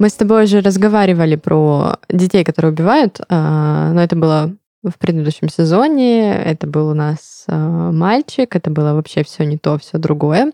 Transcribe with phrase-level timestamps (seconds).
[0.00, 5.50] Мы с тобой уже разговаривали про детей, которые убивают, а, но это было в предыдущем
[5.50, 6.34] сезоне.
[6.36, 10.52] Это был у нас а, мальчик, это было вообще все не то, все другое.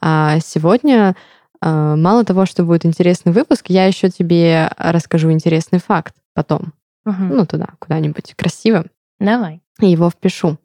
[0.00, 1.14] А сегодня
[1.60, 6.72] а, мало того, что будет интересный выпуск, я еще тебе расскажу интересный факт потом.
[7.06, 7.22] Угу.
[7.30, 8.86] Ну, туда, куда-нибудь красиво.
[9.20, 9.60] Давай.
[9.78, 10.58] И его впишу.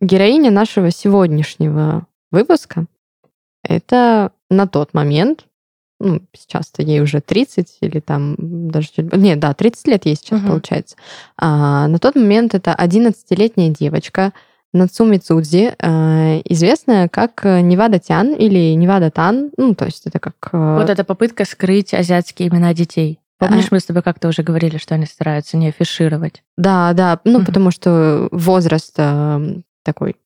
[0.00, 2.86] Героиня нашего сегодняшнего выпуска
[3.64, 5.46] это на тот момент
[6.02, 9.12] ну, сейчас-то ей уже 30 или там даже чуть...
[9.12, 10.48] Нет, да, 30 лет ей сейчас, угу.
[10.48, 10.96] получается.
[11.38, 14.32] А, на тот момент это 11-летняя девочка
[14.72, 19.50] Нацуми Цудзи, а, известная как Невада Тян или Невада Тан.
[19.56, 20.34] Ну, то есть это как...
[20.52, 23.20] Э, вот эта попытка скрыть азиатские имена детей.
[23.38, 23.74] Помнишь, а...
[23.74, 26.42] мы с тобой как-то уже говорили, что они стараются не афишировать?
[26.56, 27.46] Да, да, ну, угу.
[27.46, 30.16] потому что возраст э, такой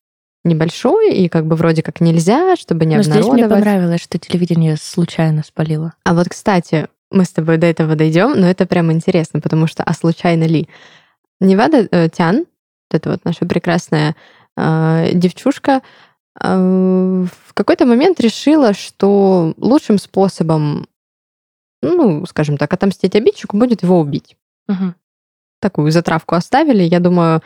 [0.43, 3.23] небольшой, и как бы вроде как нельзя, чтобы не Но обнародовать.
[3.23, 5.93] здесь мне понравилось, что телевидение случайно спалило.
[6.03, 9.83] А вот, кстати, мы с тобой до этого дойдем, но это прям интересно, потому что,
[9.83, 10.67] а случайно ли?
[11.39, 12.45] Невада э, Тян, вот
[12.91, 14.15] эта вот наша прекрасная
[14.55, 15.81] э, девчушка,
[16.41, 20.87] э, в какой-то момент решила, что лучшим способом,
[21.81, 24.35] ну, скажем так, отомстить обидчику будет его убить.
[24.67, 24.93] Угу.
[25.61, 26.83] Такую затравку оставили.
[26.83, 27.41] Я думаю,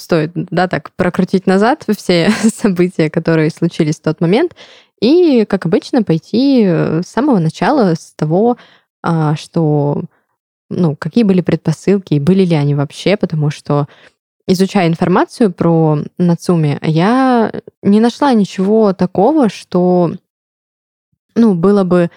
[0.00, 4.54] стоит, да, так прокрутить назад все события, которые случились в тот момент,
[5.00, 8.56] и, как обычно, пойти э, с самого начала, с того,
[9.02, 10.02] а, что,
[10.70, 13.86] ну, какие были предпосылки, и были ли они вообще, потому что
[14.48, 17.52] изучая информацию про Нацуми, я
[17.82, 20.12] не нашла ничего такого, что,
[21.36, 22.10] ну, было бы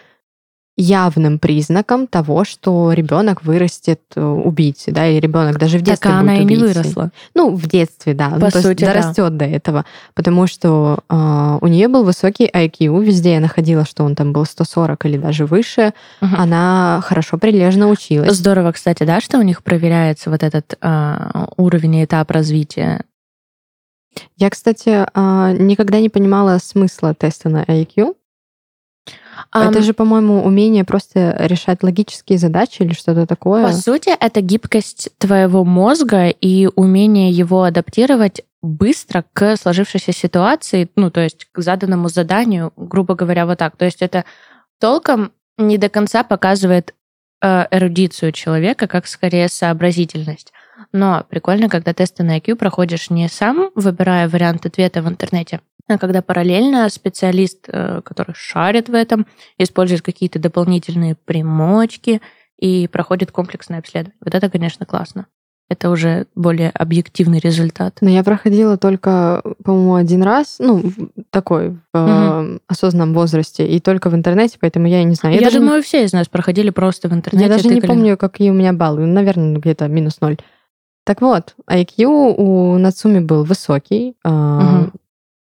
[0.77, 6.21] явным признаком того, что ребенок вырастет э, убийцей, да, и ребенок даже в детстве так
[6.21, 6.55] будет она убийцей.
[6.55, 7.11] и не выросла.
[7.35, 8.29] Ну, в детстве, да.
[8.29, 8.87] По ну, сути, то есть да.
[8.87, 14.03] дорастет до этого, потому что э, у нее был высокий IQ, везде я находила, что
[14.03, 15.93] он там был 140 или даже выше.
[16.21, 16.35] Угу.
[16.37, 18.35] Она хорошо прилежно училась.
[18.35, 23.03] Здорово, кстати, да, что у них проверяется вот этот э, уровень и этап развития.
[24.37, 28.15] Я, кстати, э, никогда не понимала смысла теста на IQ.
[29.53, 33.67] Um, это же, по-моему, умение просто решать логические задачи или что-то такое.
[33.67, 41.09] По сути, это гибкость твоего мозга и умение его адаптировать быстро к сложившейся ситуации, ну,
[41.09, 43.75] то есть к заданному заданию, грубо говоря, вот так.
[43.75, 44.25] То есть это
[44.79, 46.93] толком не до конца показывает
[47.41, 50.53] эрудицию человека, как скорее сообразительность.
[50.91, 55.97] Но прикольно, когда тесты на IQ проходишь не сам, выбирая вариант ответа в интернете, а
[55.97, 59.25] когда параллельно специалист, э, который шарит в этом,
[59.57, 62.21] использует какие-то дополнительные примочки
[62.57, 64.17] и проходит комплексное обследование.
[64.23, 65.27] Вот это, конечно, классно.
[65.71, 67.99] Это уже более объективный результат.
[68.01, 70.83] Но я проходила только, по-моему, один раз, ну,
[71.29, 72.59] такой в угу.
[72.67, 75.35] осознанном возрасте, и только в интернете, поэтому я не знаю.
[75.35, 77.45] Я, я даже думаю, все из нас проходили просто в интернете.
[77.45, 77.79] Я даже тыкали.
[77.79, 79.05] не помню, какие у меня баллы.
[79.05, 80.35] Наверное, где-то минус ноль.
[81.05, 84.17] Так вот, IQ у Нацуми был высокий.
[84.25, 84.91] Угу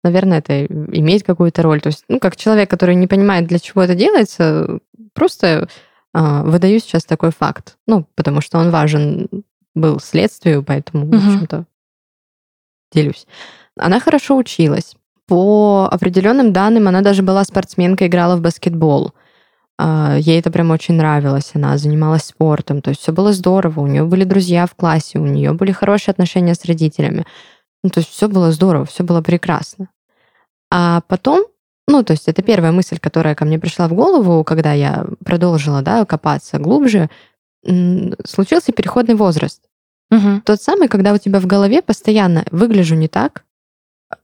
[0.04, 1.80] наверное, это имеет какую-то роль.
[1.80, 4.78] То есть, ну, как человек, который не понимает, для чего это делается,
[5.12, 5.68] просто
[6.14, 7.76] э, выдаю сейчас такой факт.
[7.86, 9.28] Ну, потому что он важен
[9.80, 11.16] был следствию, поэтому, угу.
[11.16, 11.66] в общем-то,
[12.92, 13.26] делюсь.
[13.76, 14.96] Она хорошо училась.
[15.26, 19.12] По определенным данным, она даже была спортсменкой, играла в баскетбол.
[19.78, 21.50] А, ей это прям очень нравилось.
[21.54, 22.82] Она занималась спортом.
[22.82, 23.80] То есть все было здорово.
[23.80, 27.26] У нее были друзья в классе, у нее были хорошие отношения с родителями.
[27.84, 29.88] Ну, то есть все было здорово, все было прекрасно.
[30.70, 31.44] А потом,
[31.86, 35.82] ну, то есть это первая мысль, которая ко мне пришла в голову, когда я продолжила,
[35.82, 37.08] да, копаться глубже,
[37.62, 39.67] случился переходный возраст.
[40.10, 40.42] Угу.
[40.44, 43.44] Тот самый, когда у тебя в голове постоянно выгляжу не так,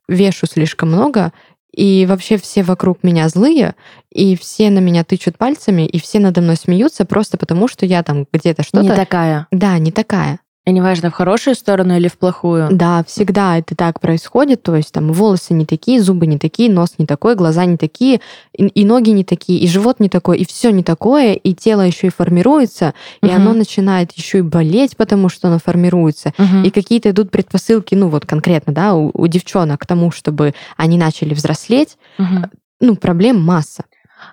[0.08, 1.32] вешу слишком много,
[1.72, 3.74] и вообще все вокруг меня злые,
[4.10, 8.02] и все на меня тычут пальцами, и все надо мной смеются просто потому, что я
[8.02, 8.82] там где-то что-то...
[8.84, 9.48] Не такая.
[9.50, 10.40] Да, не такая.
[10.66, 12.68] И неважно, в хорошую сторону или в плохую.
[12.70, 14.62] Да, всегда это так происходит.
[14.62, 18.20] То есть там волосы не такие, зубы не такие, нос не такой, глаза не такие,
[18.56, 21.82] и, и ноги не такие, и живот не такой, и все не такое, и тело
[21.82, 23.30] еще и формируется, угу.
[23.30, 26.32] и оно начинает еще и болеть, потому что оно формируется.
[26.38, 26.64] Угу.
[26.64, 30.96] И какие-то идут предпосылки, ну вот конкретно, да, у, у девчонок к тому, чтобы они
[30.96, 31.98] начали взрослеть.
[32.18, 32.50] Угу.
[32.80, 33.84] Ну, проблем масса.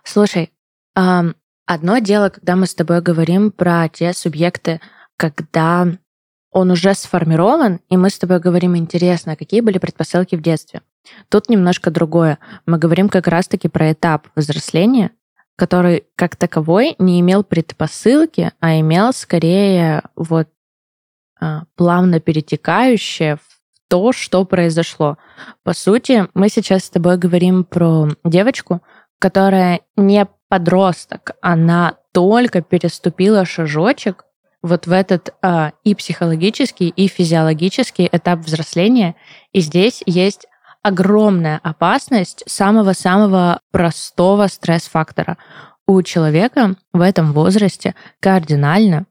[0.06, 0.52] Слушай,
[0.94, 4.80] одно дело, когда мы с тобой говорим про те субъекты,
[5.18, 5.88] когда
[6.52, 10.82] он уже сформирован, и мы с тобой говорим, интересно, какие были предпосылки в детстве.
[11.30, 12.40] Тут немножко другое.
[12.66, 15.12] Мы говорим как раз-таки про этап взросления,
[15.56, 20.50] который как таковой не имел предпосылки, а имел скорее вот
[21.40, 23.42] а, плавно перетекающее в
[23.88, 25.18] то, что произошло.
[25.64, 28.82] По сути, мы сейчас с тобой говорим про девочку,
[29.20, 34.26] которая не подросток, она только переступила шажочек
[34.62, 39.16] вот в этот а, и психологический, и физиологический этап взросления.
[39.54, 40.48] И здесь есть
[40.84, 45.38] огромная опасность самого-самого простого стресс-фактора.
[45.88, 49.06] У человека в этом возрасте кардинально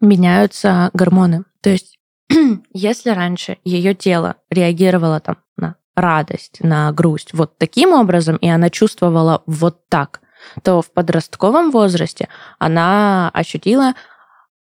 [0.00, 1.44] меняются гормоны.
[1.60, 1.98] То есть,
[2.72, 8.70] если раньше ее тело реагировало там на радость, на грусть вот таким образом, и она
[8.70, 10.20] чувствовала вот так,
[10.62, 12.28] то в подростковом возрасте
[12.58, 13.94] она ощутила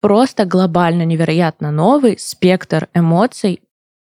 [0.00, 3.62] просто глобально невероятно новый спектр эмоций,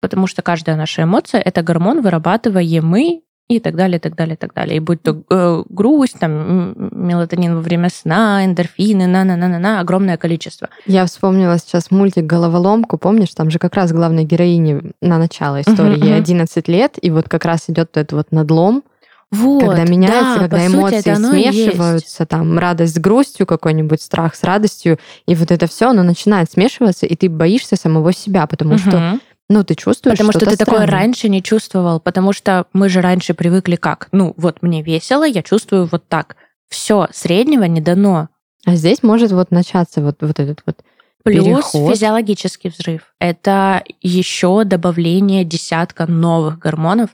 [0.02, 4.38] потому что каждая наша эмоция— это гормон, вырабатываемый и так далее, и так далее, и
[4.38, 4.78] так далее.
[4.78, 10.70] И будь то э, грусть, там, мелатонин во время сна, эндорфины, на-на-на-на-на, огромное количество.
[10.88, 16.02] Я вспомнила сейчас мультик «Головоломку», помнишь, там же как раз главной героине на начало истории,
[16.02, 18.84] uh-huh, ей 11 лет, и вот как раз идет этот вот надлом,
[19.32, 24.44] вот, когда меняется, да, когда эмоции сути, смешиваются, там радость с грустью, какой-нибудь страх с
[24.44, 28.80] радостью, и вот это все, оно начинает смешиваться, и ты боишься самого себя, потому угу.
[28.80, 30.66] что ну, ты чувствуешь Потому что ты странное.
[30.66, 34.08] такое раньше не чувствовал, потому что мы же раньше привыкли как?
[34.12, 36.36] Ну, вот мне весело, я чувствую вот так.
[36.68, 38.30] Все, среднего не дано.
[38.66, 40.78] А здесь может вот начаться вот, вот этот вот
[41.24, 41.94] Плюс переход.
[41.94, 43.14] физиологический взрыв.
[43.20, 47.12] Это еще добавление десятка новых гормонов,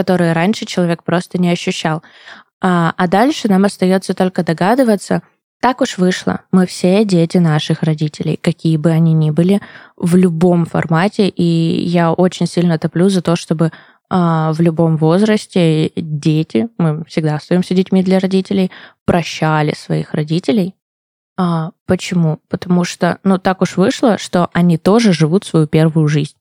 [0.00, 2.02] которые раньше человек просто не ощущал.
[2.62, 5.22] А, а дальше нам остается только догадываться,
[5.60, 6.40] так уж вышло.
[6.52, 9.60] Мы все дети наших родителей, какие бы они ни были,
[9.98, 11.28] в любом формате.
[11.28, 13.72] И я очень сильно топлю за то, чтобы
[14.08, 18.70] а, в любом возрасте дети, мы всегда остаемся детьми для родителей,
[19.04, 20.74] прощали своих родителей.
[21.36, 22.40] А, почему?
[22.48, 26.39] Потому что, ну, так уж вышло, что они тоже живут свою первую жизнь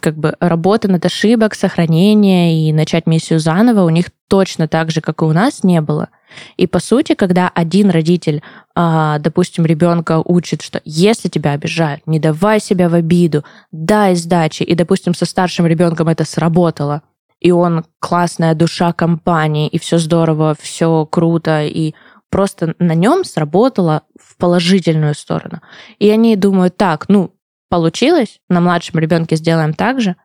[0.00, 5.00] как бы работы над ошибок, сохранения и начать миссию заново у них точно так же,
[5.00, 6.08] как и у нас, не было.
[6.56, 8.42] И по сути, когда один родитель,
[8.74, 14.62] а, допустим, ребенка учит, что если тебя обижают, не давай себя в обиду, дай сдачи,
[14.62, 17.02] и, допустим, со старшим ребенком это сработало,
[17.40, 21.94] и он классная душа компании, и все здорово, все круто, и
[22.30, 25.60] просто на нем сработало в положительную сторону.
[25.98, 27.34] И они думают, так, ну,
[27.68, 30.16] получилось, на младшем ребенке сделаем так же,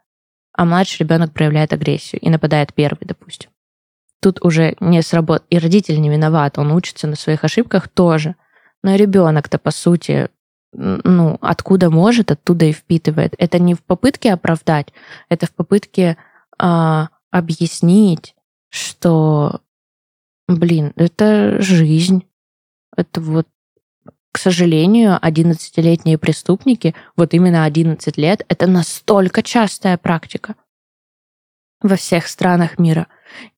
[0.54, 3.50] а младший ребенок проявляет агрессию и нападает первый, допустим.
[4.22, 5.48] Тут уже не сработает.
[5.50, 8.36] И родитель не виноват, он учится на своих ошибках тоже.
[8.84, 10.30] Но ребенок-то, по сути,
[10.74, 13.34] ну, откуда может, оттуда и впитывает.
[13.38, 14.94] Это не в попытке оправдать,
[15.30, 16.18] это в попытке
[16.58, 18.36] а, объяснить,
[18.70, 19.62] что,
[20.48, 22.26] блин, это жизнь.
[22.96, 23.48] Это вот
[24.32, 30.56] к сожалению, 11-летние преступники, вот именно 11 лет, это настолько частая практика
[31.82, 33.08] во всех странах мира.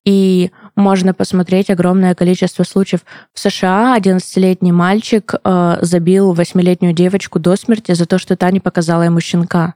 [0.05, 3.01] И можно посмотреть огромное количество случаев.
[3.33, 8.59] В США 11-летний мальчик э, забил 8-летнюю девочку до смерти за то, что та не
[8.59, 9.75] показала ему щенка.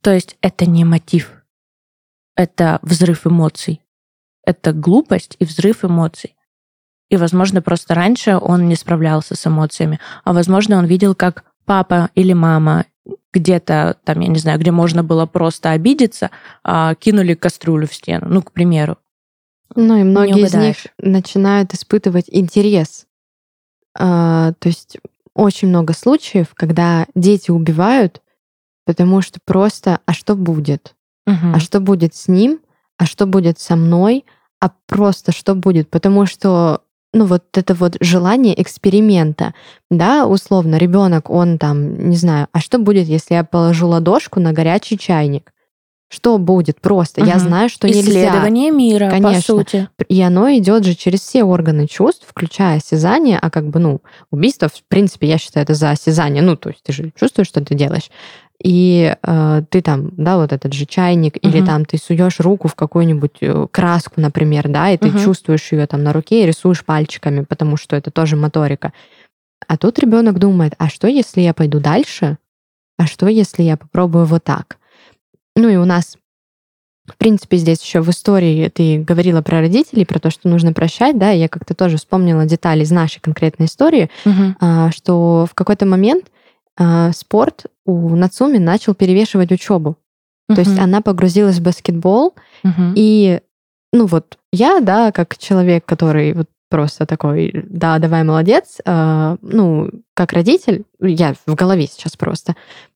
[0.00, 1.32] То есть это не мотив.
[2.34, 3.80] Это взрыв эмоций.
[4.44, 6.34] Это глупость и взрыв эмоций.
[7.10, 10.00] И, возможно, просто раньше он не справлялся с эмоциями.
[10.24, 12.86] А, возможно, он видел, как папа или мама
[13.32, 16.30] где-то, там, я не знаю, где можно было просто обидеться,
[16.64, 18.96] а, кинули кастрюлю в стену, ну, к примеру.
[19.74, 23.06] Ну, и многие из них начинают испытывать интерес.
[23.96, 24.98] А, то есть
[25.34, 28.20] очень много случаев, когда дети убивают,
[28.84, 30.94] потому что просто, а что будет?
[31.26, 31.54] Угу.
[31.54, 32.60] А что будет с ним?
[32.98, 34.24] А что будет со мной?
[34.60, 35.88] А просто что будет?
[35.88, 39.54] Потому что ну вот это вот желание эксперимента,
[39.90, 44.52] да, условно, ребенок, он там, не знаю, а что будет, если я положу ладошку на
[44.52, 45.52] горячий чайник?
[46.12, 46.80] Что будет?
[46.80, 47.30] Просто угу.
[47.30, 48.28] я знаю, что Исследование нельзя.
[48.28, 49.34] Исследование мира, Конечно.
[49.34, 49.88] по сути.
[50.08, 54.00] И оно идет же через все органы чувств, включая осязание, а как бы, ну,
[54.32, 56.42] убийство, в принципе, я считаю, это за осязание.
[56.42, 58.10] Ну, то есть ты же чувствуешь, что ты делаешь
[58.62, 61.48] и э, ты там, да, вот этот же чайник, угу.
[61.48, 65.18] или там ты суешь руку в какую-нибудь э, краску, например, да, и ты угу.
[65.18, 68.92] чувствуешь ее там на руке и рисуешь пальчиками, потому что это тоже моторика.
[69.66, 72.36] А тут ребенок думает, а что, если я пойду дальше?
[72.98, 74.76] А что, если я попробую вот так?
[75.56, 76.18] Ну и у нас,
[77.06, 81.18] в принципе, здесь еще в истории ты говорила про родителей, про то, что нужно прощать,
[81.18, 84.90] да, я как-то тоже вспомнила детали из нашей конкретной истории, угу.
[84.92, 86.26] что в какой-то момент
[86.78, 89.96] э, спорт у Нацуми начал перевешивать учебу.
[90.50, 90.54] Uh-huh.
[90.56, 92.92] То есть она погрузилась в баскетбол, uh-huh.
[92.96, 93.40] и
[93.92, 99.90] ну вот я, да, как человек, который вот просто такой, да, давай, молодец, э, ну,
[100.14, 102.54] как родитель, я в голове сейчас просто,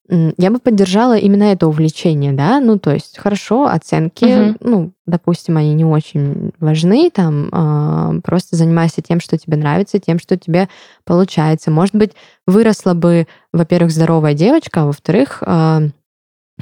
[0.08, 4.56] я бы поддержала именно это увлечение, да, ну, то есть, хорошо, оценки, угу.
[4.61, 10.18] ну, допустим, они не очень важны, там, э, просто занимайся тем, что тебе нравится, тем,
[10.18, 10.68] что тебе
[11.04, 11.70] получается.
[11.70, 12.12] Может быть,
[12.46, 15.88] выросла бы, во-первых, здоровая девочка, а во-вторых, э,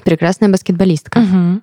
[0.05, 1.19] прекрасная баскетболистка.
[1.19, 1.63] Угу.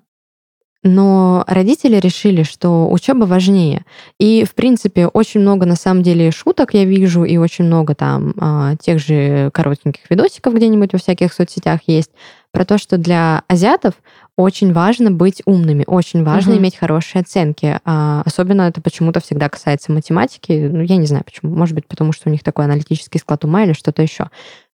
[0.81, 3.83] Но родители решили, что учеба важнее.
[4.17, 8.33] И, в принципе, очень много, на самом деле, шуток я вижу, и очень много там
[8.39, 12.11] а, тех же коротеньких видосиков где-нибудь во всяких соцсетях есть,
[12.51, 13.95] про то, что для азиатов
[14.37, 16.61] очень важно быть умными, очень важно угу.
[16.61, 17.79] иметь хорошие оценки.
[17.83, 20.69] А, особенно это почему-то всегда касается математики.
[20.71, 21.53] Ну, я не знаю почему.
[21.53, 24.29] Может быть, потому что у них такой аналитический склад ума или что-то еще.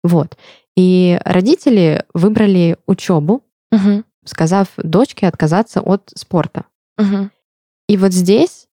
[0.03, 0.37] Вот.
[0.75, 6.65] И родители выбрали учебу, угу сказав дочке отказаться от спорта.
[6.97, 7.29] Угу.
[7.89, 8.67] И вот здесь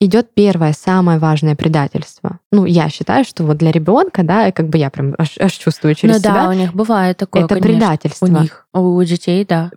[0.00, 2.40] идет первое, самое важное предательство.
[2.50, 5.94] Ну, я считаю, что вот для ребенка, да, как бы я прям аж, аж чувствую
[5.94, 6.34] через ну, себя.
[6.34, 7.70] да, у них бывает такое, Это конечно.
[7.70, 8.26] предательство.
[8.26, 9.70] У них, у детей, да.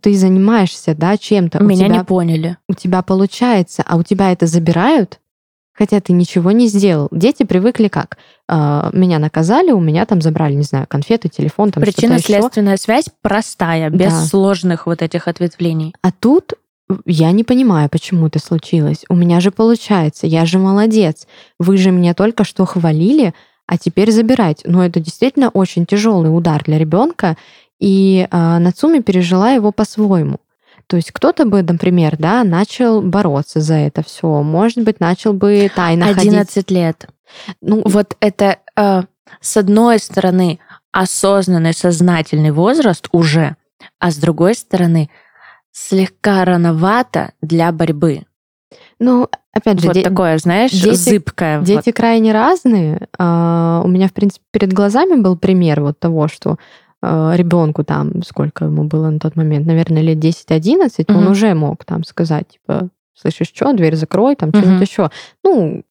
[0.00, 1.62] Ты занимаешься, да, чем-то.
[1.62, 2.58] Меня тебя, не поняли.
[2.68, 5.20] У тебя получается, а у тебя это забирают,
[5.76, 7.08] хотя ты ничего не сделал.
[7.10, 8.18] Дети привыкли как?
[8.48, 13.90] А, меня наказали, у меня там забрали, не знаю, конфеты, телефон, там Причинно-следственная связь простая,
[13.90, 14.24] без да.
[14.24, 15.94] сложных вот этих ответвлений.
[16.02, 16.54] А тут
[17.04, 19.04] я не понимаю, почему это случилось.
[19.08, 21.26] У меня же получается, я же молодец.
[21.58, 23.34] Вы же меня только что хвалили,
[23.66, 24.62] а теперь забирать.
[24.64, 27.36] Но это действительно очень тяжелый удар для ребенка,
[27.80, 30.38] и э, Нацуми пережила его по-своему.
[30.88, 35.70] То есть кто-то бы, например, да, начал бороться за это все, может быть, начал бы
[35.74, 36.70] тайно 11 ходить.
[36.70, 37.08] лет.
[37.60, 39.02] Ну, вот это, э,
[39.40, 40.60] с одной стороны,
[40.92, 43.56] осознанный, сознательный возраст уже,
[43.98, 45.10] а с другой стороны,
[45.72, 48.22] слегка рановато для борьбы.
[48.98, 51.60] Ну, опять же, вот де- такое, знаешь, дети, зыбкое.
[51.60, 51.94] Дети вот.
[51.94, 53.08] крайне разные.
[53.18, 56.56] Uh, у меня, в принципе, перед глазами был пример вот того, что
[57.34, 61.18] ребенку там, сколько ему было на тот момент, наверное, лет 10-11, угу.
[61.18, 64.58] он уже мог там сказать, типа, слышишь, что, дверь закрой, там угу.
[64.58, 65.10] что-нибудь еще.
[65.44, 65.82] Ну,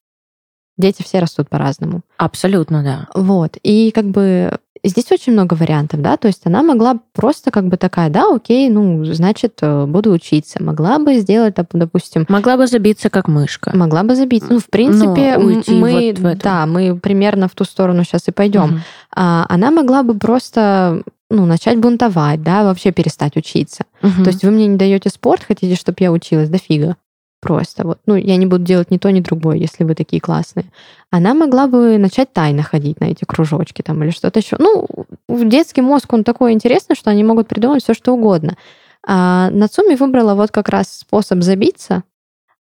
[0.78, 2.02] Дети все растут по-разному.
[2.18, 3.08] Абсолютно, да.
[3.14, 3.58] Вот.
[3.64, 7.78] И как бы здесь очень много вариантов, да, то есть она могла просто как бы
[7.78, 10.62] такая, да, окей, ну, значит, э, буду учиться.
[10.64, 12.26] Могла бы сделать, допустим...
[12.30, 13.76] Могла бы забиться как мышка.
[13.76, 14.52] Могла бы забиться.
[14.52, 18.32] Ну, в принципе, ну, мы, вот в да, мы примерно в ту сторону сейчас и
[18.32, 18.64] пойдем.
[18.64, 18.80] Угу.
[19.16, 23.86] А, она могла бы просто ну, начать бунтовать, да, вообще перестать учиться.
[24.04, 24.24] Угу.
[24.24, 26.96] То есть вы мне не даете спорт, хотите, чтобы я училась, да фига
[27.46, 27.86] просто.
[27.86, 30.66] Вот, ну, я не буду делать ни то, ни другое, если вы такие классные.
[31.12, 34.56] Она могла бы начать тайно ходить на эти кружочки там или что-то еще.
[34.58, 34.88] Ну,
[35.30, 38.58] детский мозг, он такой интересный, что они могут придумать все, что угодно.
[39.06, 42.04] А Нацуми выбрала вот как раз способ забиться.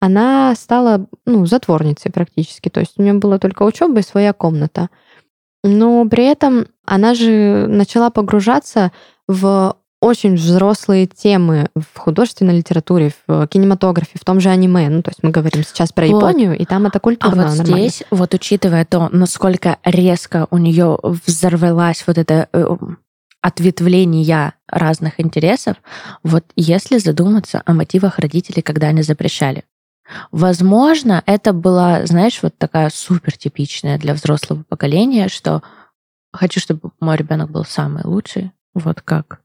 [0.01, 2.69] Она стала, ну, затворницей практически.
[2.69, 4.91] То есть у нее была только учеба и своя комната.
[5.63, 8.91] Но при этом она же начала погружаться
[9.29, 14.89] в очень взрослые темы в художественной литературе, в кинематографе, в том же аниме.
[14.89, 16.17] Ну, то есть мы говорим сейчас про вот.
[16.17, 17.45] Японию, и там это культурно.
[17.45, 17.89] А вот нормально.
[17.89, 22.77] здесь, вот учитывая то, насколько резко у нее взорвалась вот это э,
[23.43, 25.77] ответвление разных интересов,
[26.25, 29.63] вот если задуматься о мотивах родителей, когда они запрещали.
[30.33, 35.63] Возможно, это была, знаешь, вот такая супер типичная для взрослого поколения, что
[36.33, 39.43] хочу, чтобы мой ребенок был самый лучший, вот как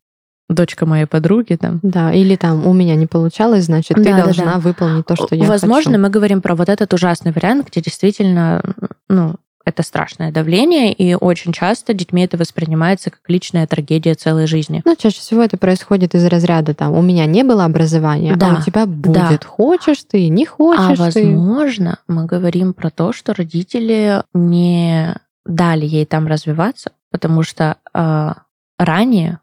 [0.50, 1.80] дочка моей подруги там.
[1.84, 4.60] Да, или там у меня не получалось, значит, ты да, должна да.
[4.60, 6.01] выполнить то, что я Возможно, хочу.
[6.04, 8.63] мы говорим про вот этот ужасный вариант, где действительно,
[9.10, 9.36] ну,
[9.68, 14.82] это страшное давление, и очень часто детьми это воспринимается как личная трагедия целой жизни.
[14.86, 18.60] Ну, чаще всего это происходит из разряда там, у меня не было образования, да, а
[18.60, 19.13] у тебя будет.
[19.13, 19.39] Да.
[19.46, 21.25] Хочешь ты, не хочешь а ты.
[21.25, 25.13] возможно, мы говорим про то, что родители не
[25.46, 28.34] дали ей там развиваться, потому что э,
[28.80, 29.39] ранее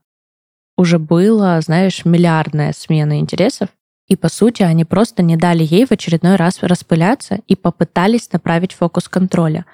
[0.76, 3.69] уже было, знаешь, миллиардная смена интересов,
[4.09, 8.73] и, по сути, они просто не дали ей в очередной раз распыляться и попытались направить
[8.73, 9.64] фокус контроля.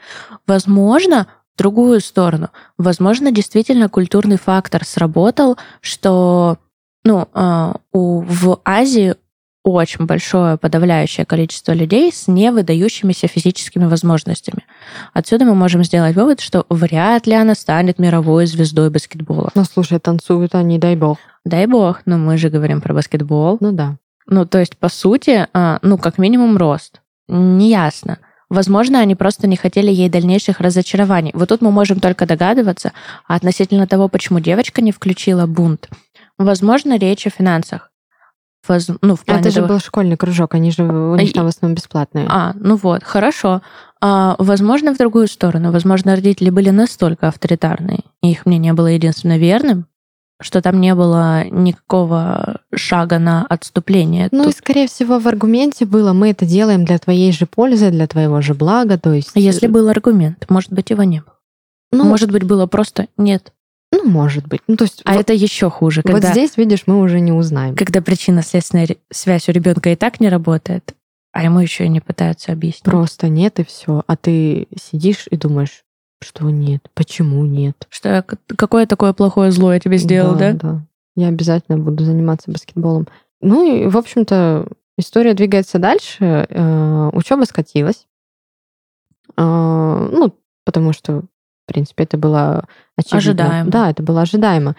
[0.46, 2.50] Возможно, в другую сторону.
[2.78, 6.58] Возможно, действительно культурный фактор сработал, что
[7.04, 9.16] ну, э, у, в Азии
[9.62, 14.64] очень большое подавляющее количество людей с невыдающимися физическими возможностями.
[15.12, 19.50] Отсюда мы можем сделать вывод, что вряд ли она станет мировой звездой баскетбола.
[19.54, 21.18] Ну, слушай, танцуют они, дай бог.
[21.44, 23.58] Дай бог, но мы же говорим про баскетбол.
[23.60, 23.96] Ну да.
[24.26, 27.00] Ну, то есть, по сути, а, ну, как минимум рост.
[27.28, 28.18] Неясно.
[28.48, 31.30] Возможно, они просто не хотели ей дальнейших разочарований.
[31.34, 32.92] Вот тут мы можем только догадываться.
[33.28, 35.88] Относительно того, почему девочка не включила бунт,
[36.36, 37.89] возможно, речь о финансах.
[38.68, 38.88] Воз...
[39.00, 39.68] Ну, в плане Это же того...
[39.68, 42.26] был школьный кружок, они же у них там в основном бесплатные.
[42.28, 43.62] А, ну вот, хорошо.
[44.00, 45.72] А, возможно, в другую сторону.
[45.72, 49.86] Возможно, родители были настолько авторитарные, и их мнение было единственно верным,
[50.40, 54.28] что там не было никакого шага на отступление.
[54.32, 54.54] Ну Тут...
[54.54, 58.40] и, скорее всего, в аргументе было, мы это делаем для твоей же пользы, для твоего
[58.40, 59.32] же блага, то есть...
[59.34, 61.34] Если был аргумент, может быть, его не было.
[61.92, 63.52] Ну, может быть, было просто нет.
[63.92, 64.60] Ну, может быть.
[64.68, 66.02] Ну, то есть, а вот, это еще хуже.
[66.02, 67.74] Когда, вот здесь, видишь, мы уже не узнаем.
[67.74, 70.94] Когда причинно-следственная связь у ребенка и так не работает,
[71.32, 72.84] а ему еще и не пытаются объяснить.
[72.84, 74.02] Просто нет и все.
[74.06, 75.84] А ты сидишь и думаешь,
[76.22, 76.88] что нет?
[76.94, 77.86] Почему нет?
[77.88, 80.52] Что какое такое плохое зло я тебе сделал, да?
[80.52, 80.86] Да, да.
[81.16, 83.08] Я обязательно буду заниматься баскетболом.
[83.40, 84.68] Ну и, в общем-то,
[84.98, 86.46] история двигается дальше.
[86.48, 88.06] Э, учеба скатилась.
[89.36, 91.24] Э, ну, потому что,
[91.70, 92.64] принципе, это было
[92.96, 93.18] очевидно.
[93.18, 93.70] Ожидаемо.
[93.70, 94.76] Да, это было ожидаемо.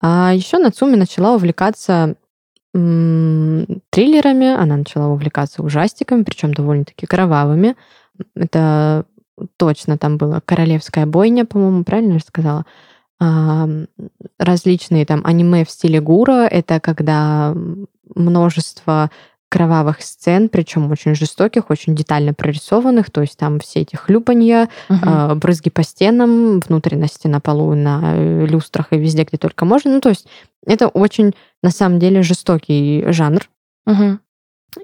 [0.00, 2.16] А еще Нацуми начала увлекаться
[2.72, 7.76] триллерами, она начала увлекаться ужастиками, причем довольно-таки кровавыми.
[8.34, 9.04] Это
[9.56, 12.64] точно там было «Королевская бойня», по-моему, правильно я сказала?
[13.20, 13.68] А,
[14.38, 17.54] различные там аниме в стиле гура, это когда
[18.14, 19.10] множество
[19.52, 25.34] кровавых сцен, причем очень жестоких, очень детально прорисованных, то есть там все эти хлюпанья, угу.
[25.34, 29.92] брызги по стенам, внутренности на полу, на э, люстрах и везде, где только можно.
[29.92, 30.26] Ну, то есть
[30.66, 33.42] это очень, на самом деле, жестокий жанр.
[33.86, 34.18] Угу.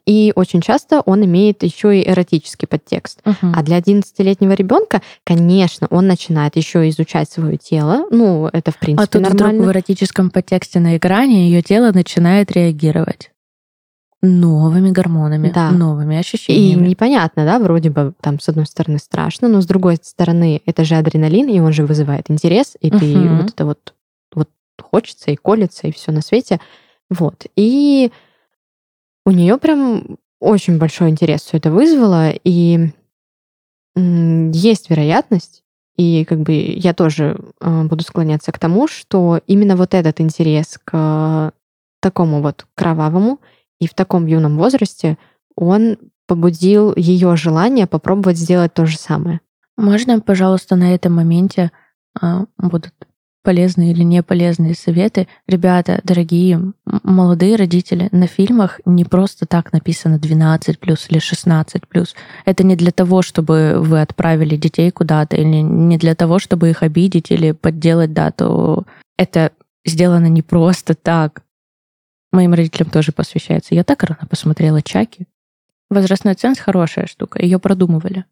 [0.04, 3.20] И очень часто он имеет еще и эротический подтекст.
[3.24, 3.54] Uh-huh.
[3.56, 8.06] А для 11-летнего ребенка, конечно, он начинает еще изучать свое тело.
[8.10, 9.60] Ну, это в принципе а тут нормально.
[9.60, 13.30] Вдруг в эротическом подтексте на экране ее тело начинает реагировать
[14.20, 15.70] новыми гормонами, да.
[15.70, 16.86] новыми ощущениями.
[16.86, 20.84] И непонятно, да, вроде бы там с одной стороны страшно, но с другой стороны это
[20.84, 23.94] же адреналин, и он же вызывает интерес, и ты вот это вот,
[24.34, 26.60] вот хочется и колется, и все на свете.
[27.10, 27.46] Вот.
[27.54, 28.10] И
[29.24, 32.90] у нее прям очень большой интерес все это вызвало, и
[33.94, 35.62] есть вероятность,
[35.96, 40.78] и как бы я тоже э, буду склоняться к тому, что именно вот этот интерес
[40.84, 41.52] к
[42.00, 43.40] такому вот кровавому
[43.80, 45.18] и в таком юном возрасте
[45.54, 49.40] он побудил ее желание попробовать сделать то же самое.
[49.76, 51.70] Можно, пожалуйста, на этом моменте
[52.20, 52.92] а, будут
[53.48, 55.26] полезные или не полезные советы.
[55.46, 62.14] Ребята, дорогие молодые родители, на фильмах не просто так написано 12 плюс или 16 плюс.
[62.44, 66.82] Это не для того, чтобы вы отправили детей куда-то, или не для того, чтобы их
[66.82, 68.86] обидеть или подделать дату.
[69.16, 69.52] Это
[69.86, 71.42] сделано не просто так.
[72.32, 73.74] Моим родителям тоже посвящается.
[73.74, 75.26] Я так рано посмотрела Чаки.
[75.90, 78.26] Возрастной ценз хорошая штука, ее продумывали.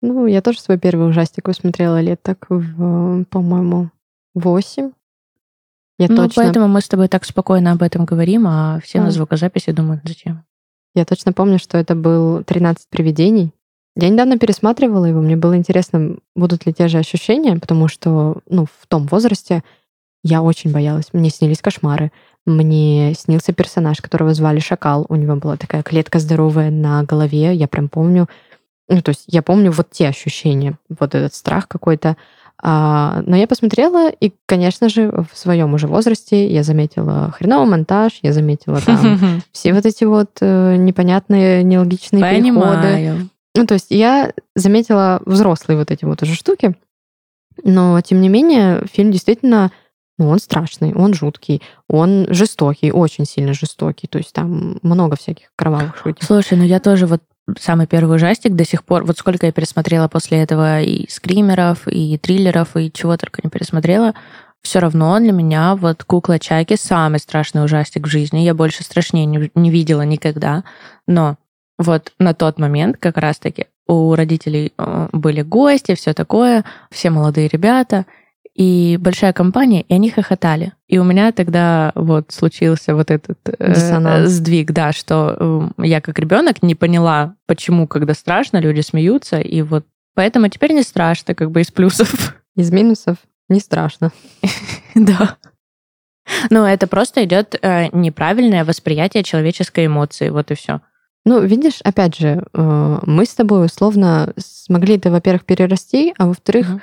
[0.00, 3.90] Ну, я тоже свой первый ужастик посмотрела лет так в, по-моему,
[4.34, 4.92] 8.
[5.98, 6.42] Я ну, точно...
[6.42, 9.04] поэтому мы с тобой так спокойно об этом говорим, а все а.
[9.04, 10.44] на звукозаписи думают, зачем.
[10.94, 13.52] Я точно помню, что это был «13 привидений».
[13.96, 18.66] Я недавно пересматривала его, мне было интересно, будут ли те же ощущения, потому что, ну,
[18.66, 19.62] в том возрасте
[20.24, 21.12] я очень боялась.
[21.12, 22.10] Мне снились кошмары.
[22.46, 25.06] Мне снился персонаж, которого звали Шакал.
[25.08, 27.54] У него была такая клетка здоровая на голове.
[27.54, 28.28] Я прям помню.
[28.88, 32.16] Ну, то есть я помню вот те ощущения, вот этот страх какой-то.
[32.62, 38.20] А, но я посмотрела, и, конечно же, в своем уже возрасте я заметила хреновый монтаж,
[38.22, 42.82] я заметила там все вот эти вот э, непонятные, нелогичные Понимаю.
[42.82, 43.30] переходы.
[43.56, 46.74] Ну, то есть я заметила взрослые вот эти вот уже штуки,
[47.62, 49.70] но, тем не менее, фильм действительно,
[50.18, 54.06] ну, он страшный, он жуткий, он жестокий, очень сильно жестокий.
[54.06, 56.22] То есть там много всяких кровавых шуток.
[56.22, 57.22] Слушай, ну я тоже вот
[57.58, 62.16] самый первый ужастик до сих пор, вот сколько я пересмотрела после этого и скримеров, и
[62.16, 64.14] триллеров, и чего только не пересмотрела,
[64.62, 68.38] все равно для меня вот «Кукла Чаки» самый страшный ужастик в жизни.
[68.40, 70.64] Я больше страшнее не, не видела никогда.
[71.06, 71.36] Но
[71.76, 77.48] вот на тот момент как раз-таки у родителей э, были гости, все такое, все молодые
[77.48, 78.06] ребята—
[78.54, 80.72] и большая компания, и они хохотали.
[80.86, 86.18] И у меня тогда вот случился вот этот э, сдвиг, да, что э, я как
[86.20, 91.50] ребенок не поняла, почему, когда страшно, люди смеются, и вот поэтому теперь не страшно, как
[91.50, 92.36] бы из плюсов.
[92.56, 93.16] Из минусов
[93.48, 94.12] не страшно.
[94.94, 95.38] Да.
[96.50, 100.80] Но это просто идет э, неправильное восприятие человеческой эмоции, вот и все.
[101.24, 106.70] Ну, видишь, опять же, э, мы с тобой условно смогли это, во-первых, перерасти, а во-вторых,
[106.70, 106.80] угу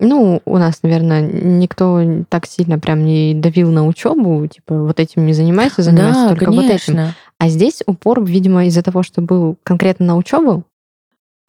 [0.00, 5.26] ну, у нас, наверное, никто так сильно прям не давил на учебу, типа, вот этим
[5.26, 6.62] не занимайся, занимайся да, только конечно.
[6.62, 7.14] вот этим.
[7.38, 10.64] А здесь упор, видимо, из-за того, что был конкретно на учебу,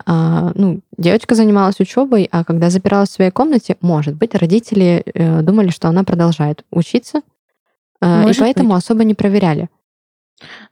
[0.05, 5.41] А, ну, девочка занималась учебой, а когда запиралась в своей комнате, может быть, родители э,
[5.41, 7.21] думали, что она продолжает учиться,
[8.01, 8.83] э, и поэтому быть.
[8.83, 9.69] особо не проверяли.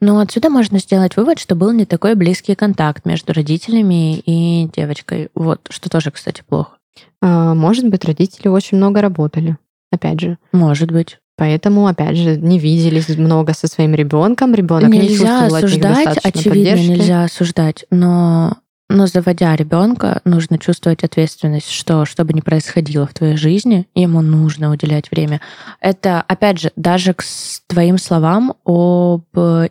[0.02, 5.30] Но отсюда можно сделать вывод, что был не такой близкий контакт между родителями и девочкой.
[5.36, 6.78] Вот, что тоже, кстати, плохо.
[7.22, 9.58] А, может быть, родители очень много работали.
[9.92, 10.38] Опять же.
[10.52, 11.20] Может быть.
[11.36, 14.54] Поэтому, опять же, не виделись много со своим ребенком.
[14.54, 16.92] Ребенок нельзя не чувствовал осуждать, от них очевидно, поддержки.
[16.92, 18.58] нельзя осуждать, но
[18.90, 24.22] но заводя ребенка, нужно чувствовать ответственность, что что бы ни происходило в твоей жизни, ему
[24.22, 25.42] нужно уделять время.
[25.80, 27.24] Это, опять же, даже к
[27.68, 29.26] твоим словам об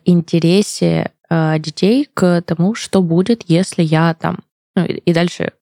[0.04, 4.40] интересе э, детей к тому, что будет, если я там...
[4.74, 5.52] Ну, и дальше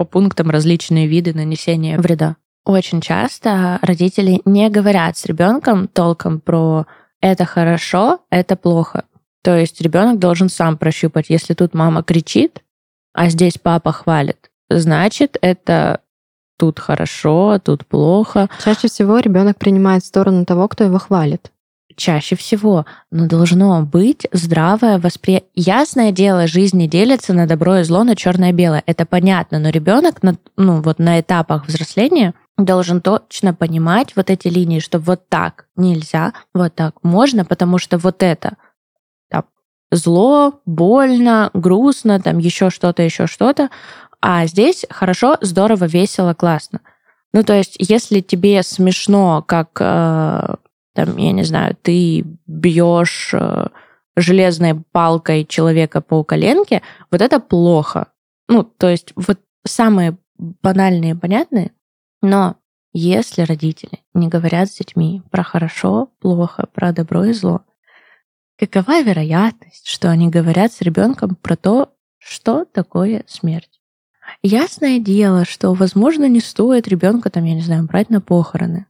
[0.00, 2.36] по пунктам различные виды нанесения вреда.
[2.64, 6.86] Очень часто родители не говорят с ребенком толком про
[7.20, 9.04] это хорошо, это плохо.
[9.44, 12.62] То есть ребенок должен сам прощупать, если тут мама кричит,
[13.12, 16.00] а здесь папа хвалит, значит, это
[16.58, 18.48] тут хорошо, тут плохо.
[18.64, 21.52] Чаще всего ребенок принимает сторону того, кто его хвалит.
[22.00, 22.86] Чаще всего.
[23.10, 25.50] Но должно быть здравое восприятие.
[25.54, 28.82] Ясное дело, жизнь не делится на добро и зло, на черное и белое.
[28.86, 29.58] Это понятно.
[29.58, 34.98] Но ребенок на, ну, вот на этапах взросления должен точно понимать вот эти линии, что
[34.98, 38.56] вот так нельзя, вот так можно, потому что вот это
[39.92, 43.68] зло, больно, грустно, там еще что-то, еще что-то.
[44.22, 46.80] А здесь хорошо, здорово, весело, классно.
[47.34, 50.54] Ну, то есть, если тебе смешно, как, э,
[51.06, 53.68] там, я не знаю, ты бьешь э,
[54.16, 58.08] железной палкой человека по коленке, вот это плохо.
[58.48, 61.72] Ну, то есть, вот самые банальные, понятные,
[62.20, 62.56] но
[62.92, 67.62] если родители не говорят с детьми про хорошо, плохо, про добро и зло,
[68.58, 73.80] какова вероятность, что они говорят с ребенком про то, что такое смерть.
[74.42, 78.86] Ясное дело, что, возможно, не стоит ребенка, там, я не знаю, брать на похороны.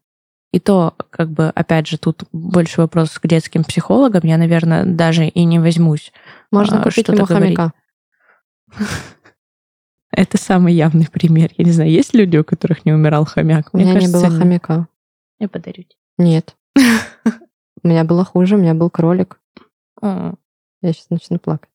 [0.53, 4.23] И то, как бы, опять же, тут больше вопрос к детским психологам.
[4.25, 6.13] Я, наверное, даже и не возьмусь.
[6.51, 7.73] Можно а, купить ему хомяка.
[10.11, 11.51] Это самый явный пример.
[11.57, 13.71] Я не знаю, есть люди, у которых не умирал хомяк?
[13.73, 14.89] У меня кажется, не было хомяка.
[15.39, 15.97] Я подарю тебе.
[16.19, 16.57] Нет.
[17.83, 19.41] У меня было хуже, у меня был кролик.
[20.03, 20.35] Я
[20.83, 21.71] сейчас начну плакать.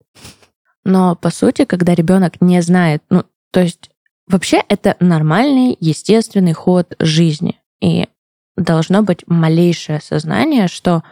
[0.83, 3.89] Но по сути, когда ребенок не знает, ну, то есть
[4.27, 7.59] вообще это нормальный, естественный ход жизни.
[7.81, 8.07] И
[8.57, 11.03] должно быть малейшее сознание, что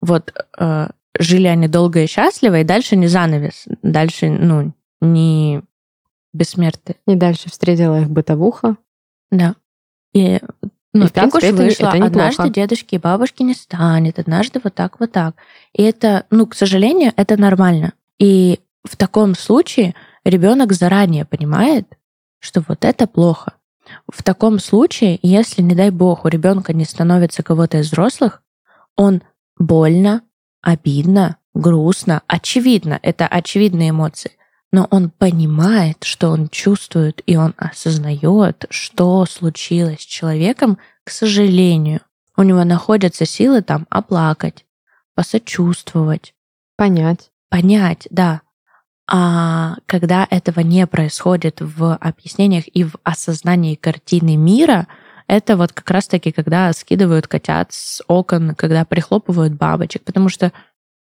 [0.00, 5.62] вот э, жили они долго и счастливо, и дальше не занавес, дальше, ну, не
[6.32, 6.96] бессмертие.
[7.06, 8.76] И дальше встретила их бытовуха.
[9.30, 9.54] Да.
[10.12, 10.40] И
[10.94, 11.88] ну, и, так уж это, вышло.
[11.94, 15.36] Это однажды дедушки и бабушки не станет, однажды вот так, вот так.
[15.72, 17.92] И это, ну, к сожалению, это нормально.
[18.18, 21.86] И в таком случае ребенок заранее понимает,
[22.40, 23.54] что вот это плохо.
[24.10, 28.42] В таком случае, если, не дай бог, у ребенка не становится кого-то из взрослых,
[28.96, 29.22] он
[29.58, 30.22] больно,
[30.62, 34.32] обидно, грустно, очевидно, это очевидные эмоции
[34.72, 42.00] но он понимает, что он чувствует, и он осознает, что случилось с человеком, к сожалению.
[42.36, 44.66] У него находятся силы там оплакать,
[45.14, 46.34] посочувствовать.
[46.76, 47.30] Понять.
[47.48, 48.42] Понять, да.
[49.10, 54.86] А когда этого не происходит в объяснениях и в осознании картины мира,
[55.26, 60.52] это вот как раз-таки, когда скидывают котят с окон, когда прихлопывают бабочек, потому что,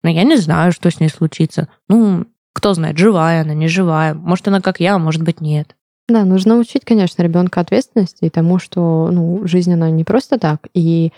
[0.04, 1.68] ну, я не знаю, что с ней случится.
[1.90, 4.14] Ну, кто знает, живая она, не живая.
[4.14, 5.76] Может, она как я, а может быть, нет.
[6.08, 10.68] Да, нужно учить, конечно, ребенка ответственности и тому, что ну, жизнь, она не просто так.
[10.76, 11.12] И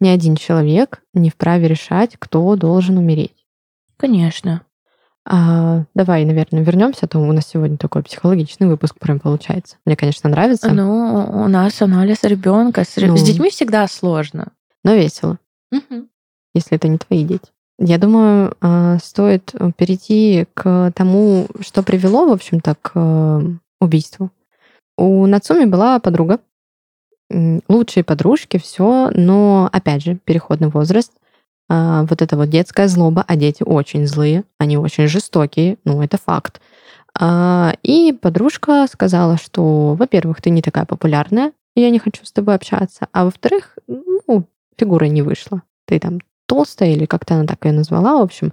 [0.00, 3.46] ни один человек не вправе решать, кто должен умереть.
[3.96, 4.62] Конечно.
[5.28, 9.76] А, давай, наверное, вернемся, а то у нас сегодня такой психологичный выпуск прям получается.
[9.84, 10.72] Мне, конечно, нравится.
[10.72, 12.84] Ну, у нас анализ ребенка.
[12.84, 14.52] С, ну, с детьми всегда сложно.
[14.84, 15.38] Но весело.
[15.72, 16.06] Угу.
[16.54, 17.50] Если это не твои дети.
[17.80, 23.40] Я думаю, а, стоит перейти к тому, что привело, в общем-то, к э,
[23.80, 24.30] убийству.
[24.96, 26.38] У Нацуми была подруга,
[27.68, 31.12] лучшие подружки, все, но, опять же, переходный возраст,
[31.68, 36.18] а, вот эта вот детская злоба, а дети очень злые, они очень жестокие, ну, это
[36.18, 36.60] факт.
[37.18, 42.54] А, и подружка сказала, что, во-первых, ты не такая популярная, я не хочу с тобой
[42.54, 44.44] общаться, а во-вторых, ну,
[44.78, 45.62] фигура не вышла.
[45.86, 48.52] Ты там толстая, или как-то она так ее назвала, в общем,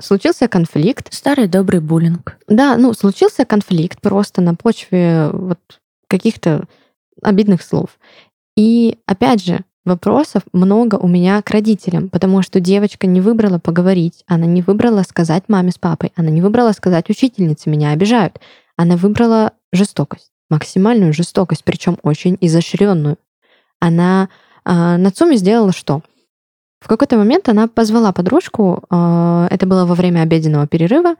[0.00, 1.12] случился конфликт.
[1.12, 2.38] Старый добрый буллинг.
[2.48, 5.58] Да, ну, случился конфликт просто на почве вот
[6.08, 6.64] каких-то
[7.22, 7.98] обидных слов.
[8.56, 14.24] И опять же, вопросов много у меня к родителям, потому что девочка не выбрала поговорить,
[14.26, 18.40] она не выбрала сказать маме с папой, она не выбрала сказать учительнице, меня обижают.
[18.76, 23.18] Она выбрала жестокость, максимальную жестокость, причем очень изощренную.
[23.80, 24.28] Она
[24.64, 26.02] э, Нацуми сделала что?
[26.80, 31.16] В какой-то момент она позвала подружку, э, это было во время обеденного перерыва.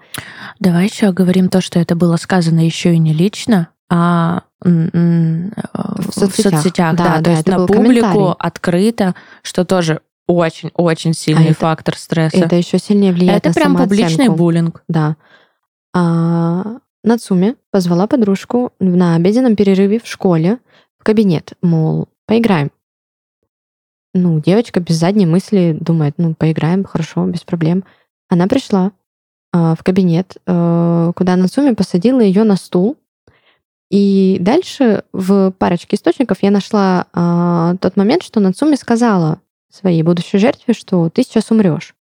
[0.59, 6.53] Давай еще оговорим то, что это было сказано еще и не лично, а в соцсетях,
[6.53, 11.94] в соцсетях да, да, то есть на публику открыто, что тоже очень-очень сильный а фактор
[11.94, 12.37] это, стресса.
[12.37, 14.83] Это еще сильнее влияет это на прям публичный буллинг.
[14.88, 15.16] Да.
[15.94, 20.59] А, Нацуми позвала подружку на обеденном перерыве в школе
[20.98, 22.70] в кабинет, мол, поиграем.
[24.14, 27.83] Ну, девочка без задней мысли думает, ну, поиграем, хорошо, без проблем.
[28.29, 28.92] Она пришла
[29.53, 32.98] э, в кабинет, э, куда Нацуми посадила ее на стул,
[33.92, 39.38] и дальше в парочке источников я нашла э, тот момент, что Нацуми сказала
[39.70, 41.94] своей будущей жертве, что ты сейчас умрешь.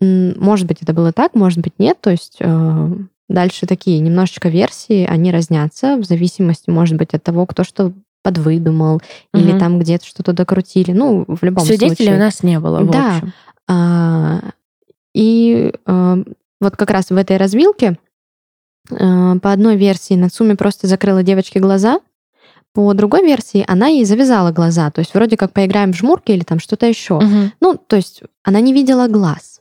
[0.00, 2.00] Может быть, это было так, может быть, нет.
[2.00, 2.88] То есть э,
[3.28, 8.96] дальше такие немножечко версии, они разнятся в зависимости, может быть, от того, кто что подвыдумал,
[8.96, 9.02] угу.
[9.34, 10.92] или там где-то что-то докрутили.
[10.92, 11.96] Ну, в любом Свидетелей случае.
[11.96, 13.16] Свидетелей у нас не было, в да.
[13.16, 13.32] общем.
[13.68, 14.40] А,
[15.12, 16.22] и а,
[16.60, 17.98] вот как раз в этой развилке
[18.88, 22.00] по одной версии Нацуми просто закрыла девочке глаза,
[22.74, 26.42] по другой версии она ей завязала глаза, то есть вроде как поиграем в жмурки или
[26.42, 27.14] там что-то еще.
[27.14, 27.52] Угу.
[27.60, 29.60] Ну, то есть она не видела глаз.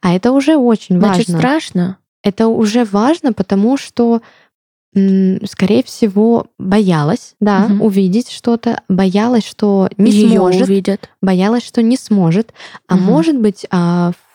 [0.00, 1.38] А это уже очень Значит, важно.
[1.38, 1.96] страшно?
[2.22, 4.22] Это уже важно, потому что,
[4.94, 7.86] скорее всего, боялась, да, угу.
[7.86, 11.10] увидеть что-то, боялась, что не Её сможет, увидят.
[11.20, 12.52] боялась, что не сможет,
[12.86, 13.04] а Мгм.
[13.04, 14.27] может быть, а, в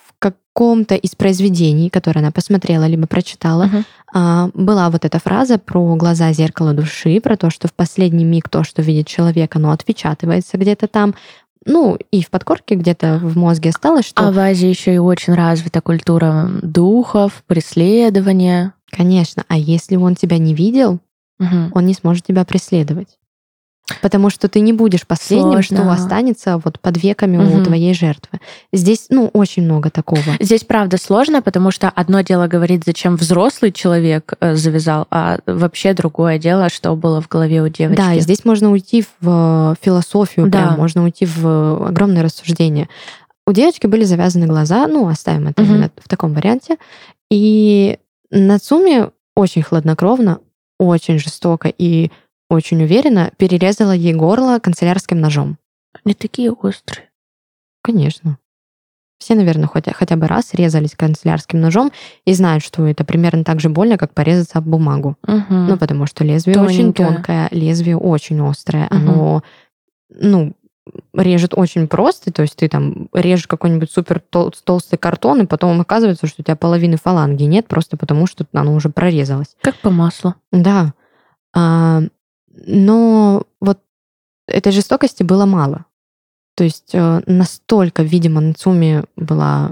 [0.53, 3.69] каком-то из произведений, которые она посмотрела либо прочитала,
[4.13, 8.49] а, была вот эта фраза про глаза зеркало души, про то, что в последний миг
[8.49, 11.15] то, что видит человек, оно отпечатывается где-то там.
[11.65, 15.33] Ну, и в подкорке где-то в мозге осталось, что, А в Азии еще и очень
[15.33, 18.73] развита культура духов, преследования.
[18.91, 20.99] конечно, а если он тебя не видел,
[21.39, 21.71] Мгм.
[21.73, 23.17] он не сможет тебя преследовать.
[24.01, 25.93] Потому что ты не будешь последним, что Сложно.
[25.93, 27.65] останется вот под веками у Мгм.
[27.65, 28.39] твоей жертвы.
[28.71, 30.21] Здесь, ну, очень много такого.
[30.39, 35.93] Здесь правда сложно, потому что одно дело говорить, зачем взрослый человек э, завязал, а вообще
[35.93, 37.97] другое дело, что было в голове у девочки.
[38.01, 40.59] Да, и здесь можно уйти в философию, Да.
[40.59, 42.87] прям, можно уйти в огромное рассуждение.
[43.45, 46.77] У девочки были завязаны глаза, ну, оставим это именно в таком варианте.
[47.29, 47.99] И
[48.31, 50.39] Нацуми очень хладнокровно,
[50.79, 52.11] очень жестоко и
[52.53, 55.57] очень уверенно перерезала ей горло канцелярским ножом.
[56.03, 57.09] Они такие острые.
[57.81, 58.37] Конечно.
[59.19, 61.91] Все, наверное, хотя, хотя бы раз резались канцелярским ножом
[62.25, 65.15] и знают, что это примерно так же больно, как порезаться об бумагу.
[65.25, 65.67] Мгм.
[65.67, 67.07] Ну, потому что лезвие очень Тоненькое.
[67.07, 68.87] тонкое, лезвие очень острое.
[68.91, 69.09] Мгм.
[69.09, 69.43] Оно,
[70.09, 70.53] ну,
[71.13, 75.79] режет очень просто, то есть ты там режешь какой-нибудь супер тол- толстый картон, и потом
[75.79, 79.55] оказывается, что у тебя половины фаланги нет, просто потому что оно уже прорезалось.
[79.61, 80.35] Как по маслу.
[80.51, 80.93] Да.
[81.55, 82.01] А,
[82.53, 83.79] но вот
[84.47, 85.85] этой жестокости было мало.
[86.55, 89.71] То есть э, настолько, видимо, Нацуми была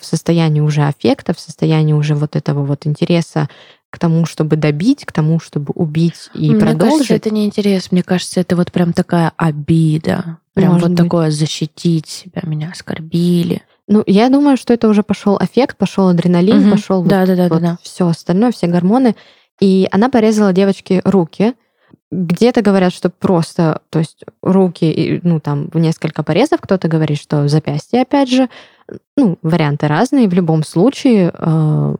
[0.00, 3.48] в состоянии уже аффекта, в состоянии уже вот этого вот интереса
[3.90, 7.08] к тому, чтобы добить, к тому, чтобы убить и Мне продолжить.
[7.08, 7.92] кажется, это не интерес.
[7.92, 10.38] Мне кажется, это вот прям такая обида.
[10.54, 11.04] Прям Может вот быть.
[11.04, 12.42] такое защитить себя.
[12.44, 13.62] Меня оскорбили.
[13.86, 16.70] Ну, я думаю, что это уже пошел аффект, пошел адреналин, Мгм.
[16.72, 17.78] пошел вот, Да, да, да, да, вот да.
[17.82, 19.14] все остальное, все гормоны.
[19.60, 21.54] И она порезала девочке руки.
[22.10, 26.60] Где-то говорят, что просто, то есть руки, ну, там, в несколько порезов.
[26.60, 28.48] Кто-то говорит, что запястье, опять же.
[29.16, 30.28] Ну, варианты разные.
[30.28, 31.96] В любом случае, э,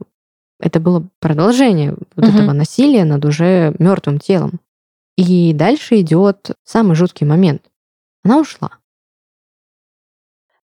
[0.59, 2.35] это было продолжение вот Мгм.
[2.35, 4.59] этого насилия над уже мертвым телом.
[5.15, 7.61] И дальше идет самый жуткий момент.
[8.23, 8.71] Она ушла.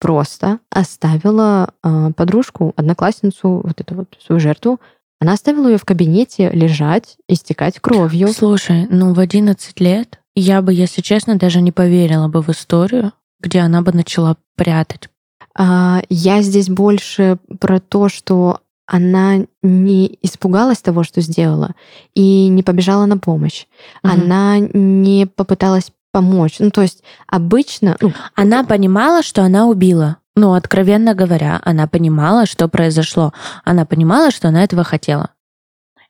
[0.01, 4.81] Просто оставила э, подружку, одноклассницу, вот эту вот свою жертву,
[5.21, 8.29] она оставила ее в кабинете лежать, истекать кровью.
[8.29, 13.13] Слушай, ну в 11 лет я бы, если честно, даже не поверила бы в историю,
[13.41, 15.09] где она бы начала прятать.
[15.57, 21.75] А, я здесь больше про то, что она не испугалась того, что сделала,
[22.15, 23.67] и не побежала на помощь.
[24.03, 24.13] Мгм.
[24.13, 26.57] Она не попыталась помочь.
[26.59, 27.97] Ну, то есть обычно...
[28.01, 30.19] ну, Она понимала, что она убила.
[30.41, 33.33] Ну, откровенно говоря, она понимала, что произошло.
[33.65, 35.31] Она понимала, что она этого хотела.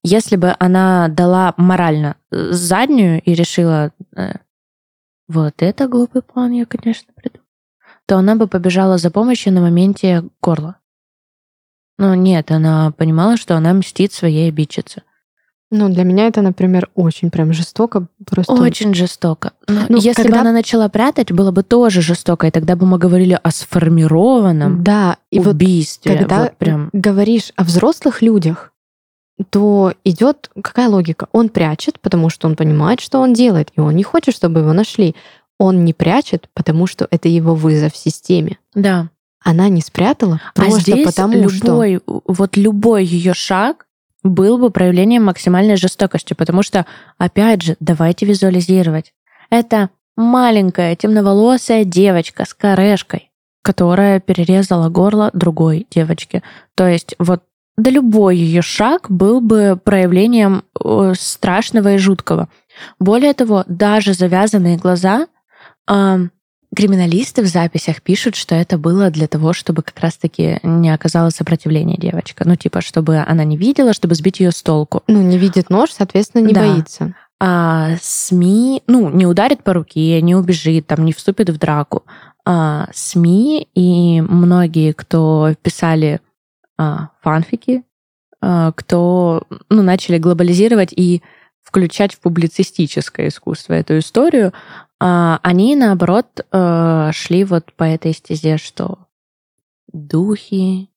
[0.02, 4.34] Если бы она дала морально э, заднюю и решила, э,
[5.28, 7.48] вот это глупый план я, конечно, придумала,
[8.04, 10.76] то она бы побежала за помощью на моменте горла.
[11.96, 15.04] Но нет, она понимала, что она мстит своей обидчице.
[15.70, 18.06] Ну, для меня это, например, очень прям жестоко.
[18.24, 18.52] Просто...
[18.54, 19.52] Очень жестоко.
[19.66, 22.86] Но Ну, если бы когда- она начала прятать, было бы тоже жестоко, и тогда бы
[22.86, 26.16] мы говорили о сформированном Да, и вот убийстве.
[26.16, 26.90] когда Вот прям.
[26.92, 28.72] говоришь о взрослых людях,
[29.50, 31.28] то идет какая логика?
[31.32, 34.72] Он прячет, потому что он понимает, что он делает, и он не хочет, чтобы его
[34.72, 35.14] нашли.
[35.58, 38.58] Он не прячет, потому что это его вызов системе.
[38.74, 39.10] Да.
[39.44, 42.22] Она не спрятала а просто здесь потому, любой, что...
[42.26, 43.86] вот любой ее шаг
[44.22, 46.86] был бы проявлением максимальной жестокости, потому что,
[47.18, 49.12] опять же, давайте визуализировать.
[49.50, 53.30] Это маленькая темноволосая девочка с корешкой,
[53.62, 56.42] которая перерезала горло другой девочки.
[56.74, 57.42] То есть вот
[57.76, 62.48] да любой ее шаг был бы проявлением э, страшного и жуткого.
[62.98, 65.28] Более того, даже завязанные глаза,
[66.78, 71.96] криминалисты в записях пишут, что это было для того, чтобы как раз-таки не оказалось сопротивления
[71.96, 72.44] девочка.
[72.46, 75.02] Ну, типа, чтобы она не видела, чтобы сбить ее с толку.
[75.08, 76.60] Ну, не видит нож, соответственно, не Да.
[76.60, 77.14] боится.
[77.40, 82.04] А СМИ, ну, не ударит по руке, не убежит, там, не вступит в драку.
[82.46, 86.20] А СМИ и многие, кто писали
[86.78, 87.82] а, фанфики,
[88.40, 91.22] а, кто ну, начали глобализировать и
[91.68, 94.54] включать в публицистическое искусство эту историю,
[94.98, 98.98] а, они, наоборот, э, шли вот по этой стезе, что
[99.92, 100.88] духи,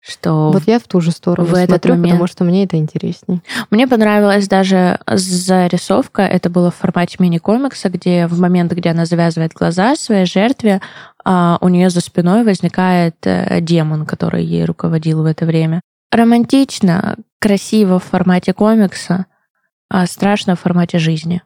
[0.00, 2.30] что Вот я в ту же сторону в этот смотрю, потому момент.
[2.30, 3.40] что мне это интереснее.
[3.70, 6.22] Мне понравилась даже зарисовка.
[6.22, 10.82] Это было в формате мини-комикса, где в момент, где она завязывает глаза своей жертве,
[11.24, 15.80] а, у нее за спиной возникает э, демон, который ей руководил в это время.
[16.12, 19.26] Романтично, красиво в формате комикса,
[19.88, 21.42] а страшно в формате жизни.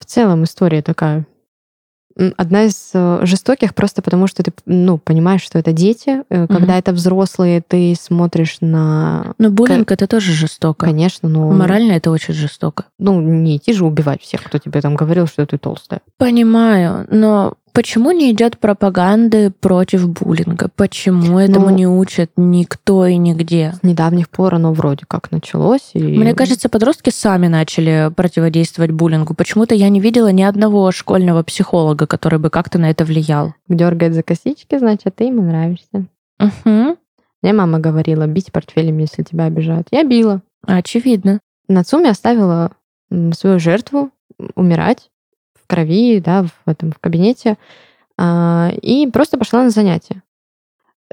[0.00, 1.26] В целом история такая
[2.36, 6.22] одна из э, жестоких просто потому, что ты ну, понимаешь, что это дети.
[6.28, 6.78] Э, Когда Мгм.
[6.78, 9.34] это взрослые, ты смотришь на...
[9.38, 10.86] Но буллинг это тоже жестоко.
[10.86, 11.50] Конечно, но...
[11.50, 12.84] Морально это очень жестоко.
[12.98, 16.00] Ну, не идти же убивать всех, кто тебе там говорил, что ты толстая.
[16.18, 20.68] Понимаю, но почему не идет пропаганды против буллинга?
[20.74, 23.74] Почему этому Ну, не учат никто и нигде?
[23.80, 25.90] С недавних пор оно вроде как началось.
[25.94, 26.02] И...
[26.02, 29.34] Мне кажется, подростки сами начали противодействовать буллингу.
[29.34, 33.54] Почему-то я не видела ни одного школьного психолога, который бы как-то на это влиял.
[33.68, 36.06] Дергает за косички, значит, ты ему нравишься.
[36.38, 36.96] Угу.
[37.42, 39.88] Мне мама говорила, бить портфелем, если тебя обижают.
[39.90, 40.42] Я била.
[40.66, 41.40] Очевидно.
[41.68, 42.72] Нацуми оставила
[43.32, 44.10] свою жертву
[44.54, 45.10] умирать
[45.72, 47.56] крови, да, в этом в кабинете,
[48.18, 50.22] а, и просто пошла на занятия.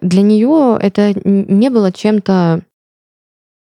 [0.01, 2.61] Для нее это не было чем-то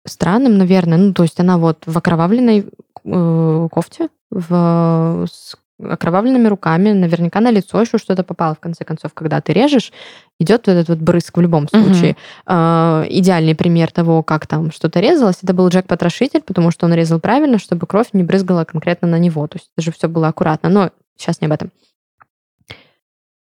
[0.06, 0.96] странным, наверное.
[0.96, 2.66] Ну, то есть она вот в окровавленной
[3.04, 9.12] э, кофте, в, с окровавленными руками, наверняка на лицо еще что-то попало, в конце концов,
[9.14, 9.92] когда ты режешь,
[10.38, 12.16] идет вот этот вот брызг в любом случае.
[12.46, 17.20] Э, идеальный пример того, как там что-то резалось, это был Джек-потрошитель, потому что он резал
[17.20, 19.46] правильно, чтобы кровь не брызгала конкретно на него.
[19.46, 20.68] То есть это же все было аккуратно.
[20.68, 21.70] Но сейчас не об этом.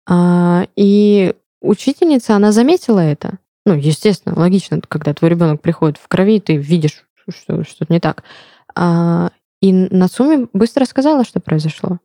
[0.10, 3.40] А, и учительница, она заметила это.
[3.66, 8.24] Ну, естественно, логично, когда твой ребенок приходит в крови, ты видишь, что что-то не так.
[8.76, 12.00] А, и Нацуми быстро сказала, что произошло.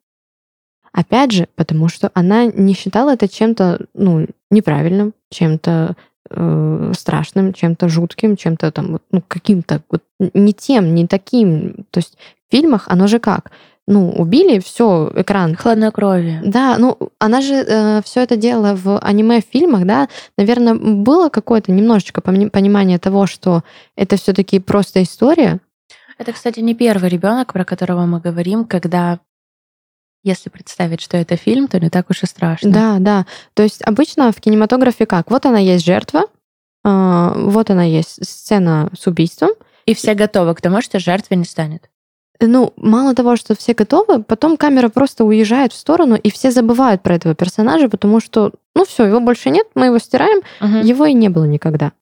[0.93, 5.97] Опять же, потому что она не считала это чем-то ну, неправильным, чем-то
[6.31, 11.87] э, страшным, чем-то жутким, чем-то там, ну, каким-то вот, не тем, не таким.
[11.91, 13.51] То есть в фильмах оно же как?
[13.89, 15.57] Ну, убили, все, экран.
[15.57, 16.41] Хладнокровие.
[16.45, 20.09] Да, ну, она же все это делала в аниме-фильмах, да.
[20.39, 23.65] Наверное, было какое-то немножечко пони- понимание того, что
[23.97, 25.59] это все-таки просто история.
[26.17, 29.19] Это, кстати, не первый ребенок, про которого мы говорим, когда
[30.23, 32.71] если представить, что это фильм, то не так уж и страшно.
[32.71, 33.27] Да, да.
[33.55, 35.31] То есть обычно в кинематографе как?
[35.31, 36.25] Вот она есть жертва,
[36.85, 39.51] а, вот она есть сцена с убийством.
[39.87, 41.89] И все готовы к тому, что жертвы не станет.
[42.41, 47.03] Ну, мало того, что все готовы, потом камера просто уезжает в сторону, и все забывают
[47.03, 50.81] про этого персонажа, потому что, ну все, его больше нет, мы его стираем, Мгм.
[50.81, 51.93] его и не было никогда.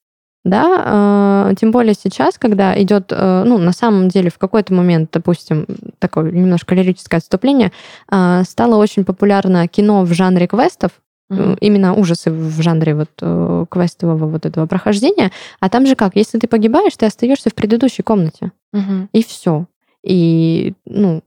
[0.43, 5.09] Да, э, тем более сейчас, когда идет, э, ну, на самом деле, в какой-то момент,
[5.13, 5.67] допустим,
[5.99, 7.71] такое немножко лирическое отступление,
[8.11, 10.91] э, стало очень популярно кино в жанре квестов,
[11.29, 15.31] э, именно ужасы в жанре вот э, квестового вот этого прохождения.
[15.59, 19.09] А там же как, если ты погибаешь, ты остаешься в предыдущей комнате, Мгм.
[19.13, 19.67] и все.
[20.03, 21.21] И, ну,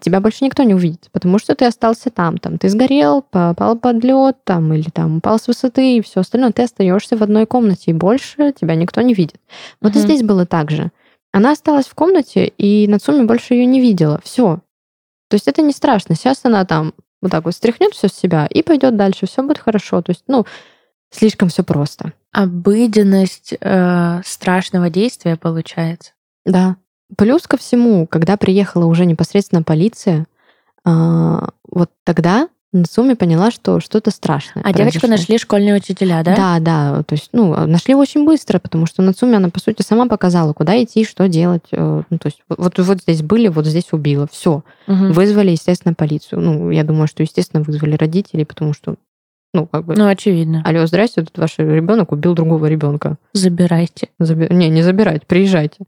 [0.00, 4.02] тебя больше никто не увидит, потому что ты остался там, там ты сгорел, попал под
[4.02, 7.90] лед, там или там упал с высоты и все остальное, ты остаешься в одной комнате
[7.90, 9.40] и больше тебя никто не видит.
[9.80, 10.06] Вот и Мгм.
[10.06, 10.90] здесь было так же.
[11.32, 14.20] Она осталась в комнате, и Нацуми больше ее не видела.
[14.24, 14.60] Все.
[15.28, 16.16] То есть это не страшно.
[16.16, 16.92] Сейчас она там
[17.22, 20.02] вот так вот стряхнет все с себя и пойдет дальше, все будет хорошо.
[20.02, 20.44] То есть, ну,
[21.12, 22.14] слишком все просто.
[22.32, 26.12] Обыденность э, страшного действия получается.
[26.44, 26.76] Да.
[27.16, 30.26] Плюс ко всему, когда приехала уже непосредственно полиция,
[30.84, 34.62] а, вот тогда Нацуми поняла, что что-то страшное.
[34.62, 36.36] А девочку нашли школьные учителя, да?
[36.36, 37.02] Да, да.
[37.02, 40.80] То есть, ну, нашли очень быстро, потому что Нацуми, она, по сути, сама показала, куда
[40.80, 41.64] идти, что делать.
[41.72, 44.28] Э, ну, то есть, вот, вот здесь были, вот здесь убила.
[44.30, 44.62] Все.
[44.86, 45.12] Угу.
[45.12, 46.42] Вызвали, естественно, полицию.
[46.42, 48.94] Ну, я думаю, что, естественно, вызвали родителей, потому что
[49.52, 49.96] ну, как бы...
[49.96, 50.62] Ну, очевидно.
[50.64, 53.16] Алло, здрасте, тут ваш ребенок убил другого ребенка.
[53.32, 54.10] Забирайте.
[54.20, 54.46] Заби...
[54.48, 55.78] Не, не забирайте, приезжайте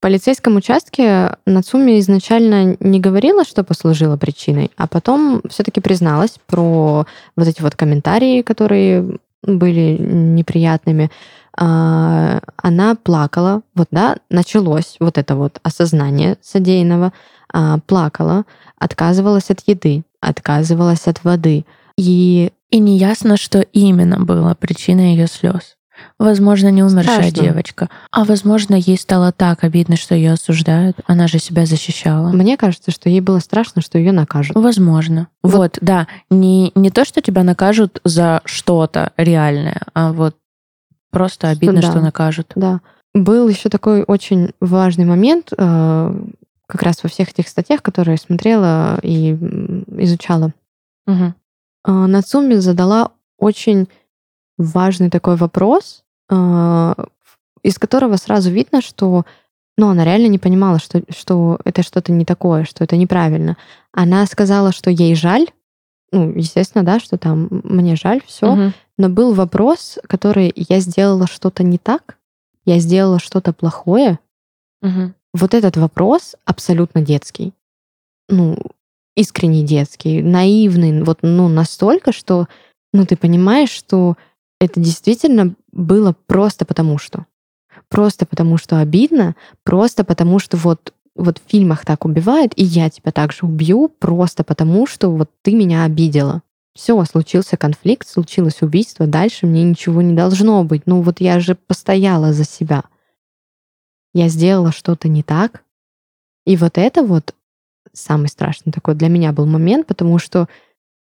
[0.00, 7.48] полицейском участке Нацуми изначально не говорила, что послужило причиной, а потом все-таки призналась про вот
[7.48, 11.10] эти вот комментарии, которые были неприятными.
[11.56, 17.12] А, она плакала, вот, да, началось вот это вот осознание содеянного,
[17.52, 18.44] а, плакала,
[18.78, 21.64] отказывалась от еды, отказывалась от воды.
[21.96, 25.76] И и неясно, что именно было причиной ее слез.
[26.18, 27.42] Возможно, не умершая Страшно.
[27.42, 27.88] девочка.
[28.10, 30.96] А возможно, ей стало так обидно, что ее осуждают.
[31.06, 32.30] Она же себя защищала.
[32.30, 34.56] Мне кажется, что ей было страшно, что ее накажут.
[34.56, 35.28] Возможно.
[35.42, 36.06] Вот, вот да.
[36.30, 40.36] Не, не то, что тебя накажут за что-то реальное, а вот
[41.10, 41.92] просто обидно, что, да.
[41.92, 42.52] что накажут.
[42.54, 42.80] Да.
[43.14, 46.14] Был еще такой очень важный момент, э,
[46.66, 49.32] как раз во всех этих статьях, которые я смотрела и
[49.98, 50.52] изучала.
[51.06, 51.34] Угу.
[51.86, 53.88] Нацуми задала очень
[54.60, 56.94] важный такой вопрос, а,
[57.62, 59.24] из которого сразу видно, что
[59.76, 63.56] ну, она реально не понимала, что, что это что-то не такое, что это неправильно.
[63.92, 65.46] Она сказала, что ей жаль,
[66.12, 68.52] ну, естественно, да, что там мне жаль, все.
[68.52, 68.72] Угу.
[68.98, 72.18] Но был вопрос, который я сделала что-то не так,
[72.66, 74.18] я сделала что-то плохое.
[74.82, 75.12] Угу.
[75.34, 77.54] Вот этот вопрос абсолютно детский.
[78.28, 78.58] Ну,
[79.16, 82.48] искренне детский, наивный, вот, ну, настолько, что,
[82.92, 84.16] ну, ты понимаешь, что
[84.60, 87.26] это действительно было просто потому что.
[87.88, 89.34] Просто потому что обидно,
[89.64, 94.44] просто потому что вот вот в фильмах так убивают, и я тебя также убью, просто
[94.44, 96.42] потому что вот ты меня обидела.
[96.72, 100.82] Все, случился конфликт, случилось убийство, дальше мне ничего не должно быть.
[100.86, 102.84] Ну вот я же постояла за себя.
[104.14, 105.64] Я сделала что-то не так.
[106.46, 107.34] И вот это вот
[107.92, 110.48] самый страшный такой для меня был момент, потому что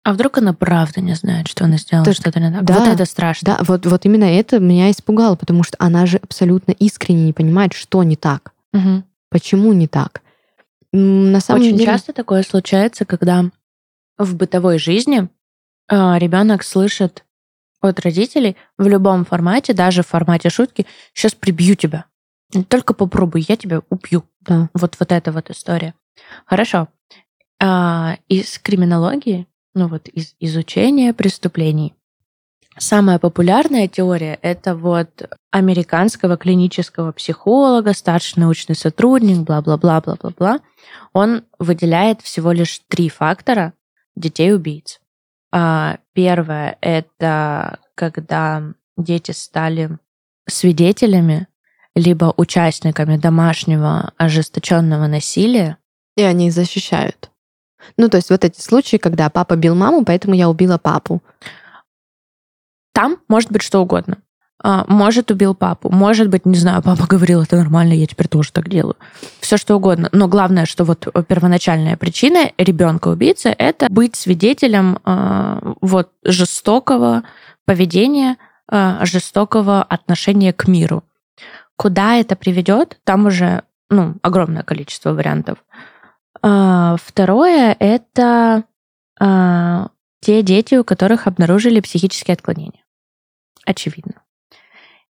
[0.03, 2.65] а вдруг она правда не знает, что она сделала так, что-то не так?
[2.65, 3.57] Да, вот это страшно.
[3.59, 7.75] Да, вот, вот именно это меня испугало, потому что она же абсолютно искренне не понимает,
[7.75, 8.53] что не так.
[8.73, 9.03] Угу.
[9.31, 10.23] Почему не так?
[10.93, 11.87] На самом Очень деле...
[11.87, 13.45] часто такое случается, когда
[14.17, 15.29] в бытовой жизни
[15.91, 17.25] э, ребенок слышит
[17.81, 22.07] от родителей в любом формате, даже в формате шутки, сейчас прибью тебя.
[22.69, 24.25] Только попробуй, я тебя убью.
[24.41, 24.69] Да.
[24.75, 25.95] Вот, вот эта вот история.
[26.47, 26.89] Хорошо.
[27.63, 31.95] А, из криминологии ну вот из изучения преступлений.
[32.79, 40.61] Самая популярная теория— это вот американского клинического психолога, старший научный сотрудник, бла-бла-бла-бла-бла-бла.
[41.13, 43.75] Он выделяет всего лишь три фактора
[44.17, 45.01] детей-убийц.
[45.53, 48.63] А первое— это когда
[48.97, 49.99] дети стали
[50.49, 51.49] свидетелями
[51.95, 55.77] либо участниками домашнего ожесточенного насилия.
[56.17, 57.31] И они защищают.
[57.97, 61.23] Ну, то есть вот эти случаи, когда папа бил маму, поэтому я убила папу.
[62.93, 64.19] Там может быть что угодно.
[64.63, 65.91] А, может, убил папу.
[65.91, 68.97] Может быть, не знаю, папа говорил, это нормально, я теперь тоже так делаю.
[69.41, 70.09] Все что угодно.
[70.13, 77.23] Но главное, что вот первоначальная причина ребенка убийцы это быть свидетелем э, вот жестокого
[77.65, 78.37] поведения,
[78.71, 81.05] э, жестокого отношения к миру.
[81.77, 85.59] Куда это приведет, там уже ну, огромное количество вариантов.
[86.43, 88.65] А, второе— это
[89.19, 92.85] а, те дети, у которых обнаружили психические отклонения.
[93.65, 94.23] Очевидно.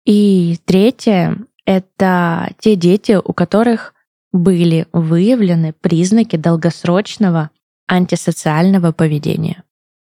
[0.05, 3.95] И третье— это те дети, у которых
[4.33, 7.51] были выявлены признаки долгосрочного
[7.87, 9.63] антисоциального поведения.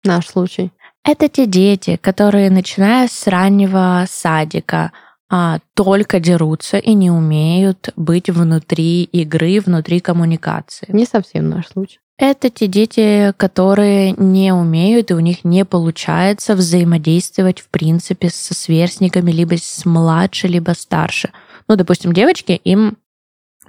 [0.04, 0.72] Наш случай.
[1.04, 4.92] Это те дети, которые, начиная с раннего садика,
[5.28, 10.86] а, только дерутся и не умеют быть внутри игры, внутри коммуникации.
[10.88, 11.98] Не совсем наш случай.
[12.18, 18.54] Это те дети, которые не умеют, и у них не получается взаимодействовать, в принципе, со
[18.54, 21.30] сверстниками, либо с младше, либо старше.
[21.68, 22.96] Ну, допустим, девочки, им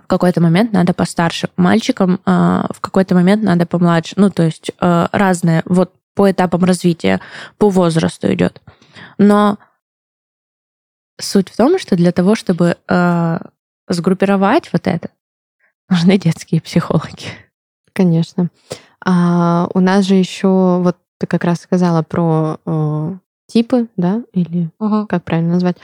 [0.01, 1.49] в какой-то момент надо постарше.
[1.57, 4.13] Мальчикам э, в какой-то момент надо помладше.
[4.15, 5.63] Ну, то есть э, разное.
[5.65, 7.19] Вот по этапам развития,
[7.57, 8.61] по возрасту идет.
[9.17, 9.57] Но
[11.19, 13.39] Суть в том, что для того, чтобы э,
[13.87, 15.09] сгруппировать вот это,
[15.89, 17.27] нужны детские психологи.
[17.93, 18.49] Конечно.
[19.03, 23.13] А у нас же еще, вот ты как раз сказала про э,
[23.47, 25.07] типы, да, или угу.
[25.07, 25.77] как правильно назвать?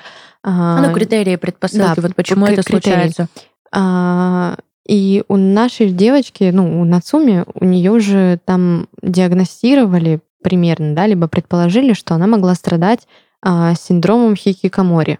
[0.43, 2.81] А, ну, критерии, предпосылки, да, вот почему это критерии.
[2.81, 3.27] случается.
[3.71, 4.57] А,
[4.87, 11.27] И у нашей девочки, ну, у Нацуми, у нее уже там диагностировали примерно, да, либо
[11.27, 13.07] предположили, что она могла страдать
[13.43, 15.19] а, синдромом хикикамори.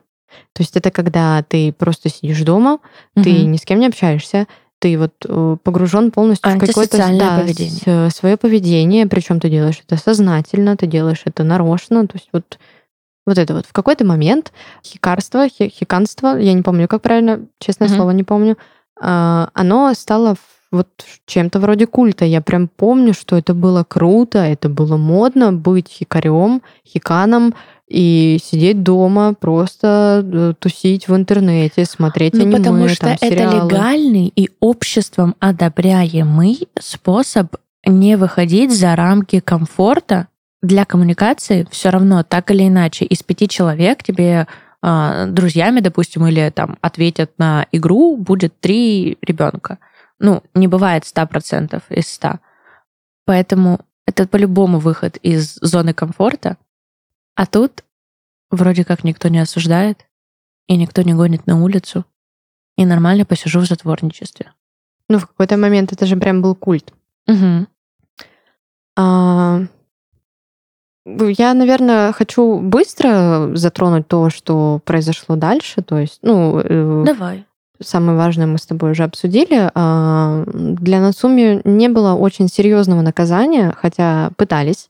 [0.53, 2.79] То есть это когда ты просто сидишь дома,
[3.15, 3.23] угу.
[3.23, 4.47] ты ни с кем не общаешься,
[4.79, 8.09] ты вот э, погружен полностью в какое-то да, поведение.
[8.09, 12.57] свое поведение, причем ты делаешь это сознательно, ты делаешь это нарочно, то есть вот
[13.25, 13.65] вот это вот.
[13.65, 14.51] В какой-то момент
[14.83, 17.95] хикарство, хиканство, я не помню, как правильно, честное mm-hmm.
[17.95, 18.57] слово, не помню,
[18.99, 20.35] а, оно стало
[20.71, 20.87] вот
[21.25, 22.25] чем-то вроде культа.
[22.25, 27.53] Я прям помню, что это было круто, это было модно быть хикарем, хиканом
[27.87, 33.43] и сидеть дома, просто э, тусить в интернете, смотреть ну, аниме, потому что там, это
[33.43, 37.55] легальный и обществом одобряемый способ
[37.85, 40.27] не выходить за рамки комфорта
[40.61, 44.47] для коммуникации все равно так или иначе из пяти человек тебе
[44.81, 49.77] э, друзьями, допустим, или там ответят на игру, будет три ребенка.
[50.19, 52.39] Ну, не бывает 100% из 100.
[53.25, 56.57] Поэтому это по-любому выход из зоны комфорта.
[57.35, 57.83] А тут
[58.51, 60.05] вроде как никто не осуждает,
[60.67, 62.05] и никто не гонит на улицу,
[62.77, 64.51] и нормально посижу в затворничестве.
[65.09, 66.93] Ну, в какой-то момент это же прям был культ.
[67.27, 67.67] Угу.
[68.95, 69.61] А,
[71.05, 75.81] я, наверное, хочу быстро затронуть то, что произошло дальше.
[75.81, 77.45] То есть, ну, э, Давай.
[77.81, 79.69] самое важное мы с тобой уже обсудили.
[79.73, 84.89] А, для Нацуми не было очень серьезного наказания, хотя пытались,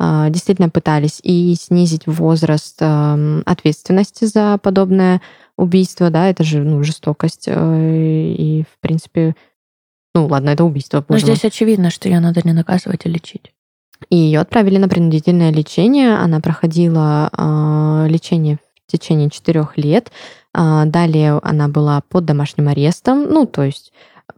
[0.00, 5.20] действительно пытались и снизить возраст ответственности за подобное
[5.56, 7.44] убийство, да, это же ну, жестокость.
[7.46, 9.34] Э, и, в принципе,
[10.14, 11.04] ну, ладно, это убийство.
[11.08, 13.52] Но здесь очевидно, что ее надо не наказывать, а лечить.
[14.10, 16.16] И ее отправили на принудительное лечение.
[16.16, 20.10] Она проходила э, лечение в течение четырех лет.
[20.54, 23.24] Э, далее она была под домашним арестом.
[23.30, 23.92] Ну, то есть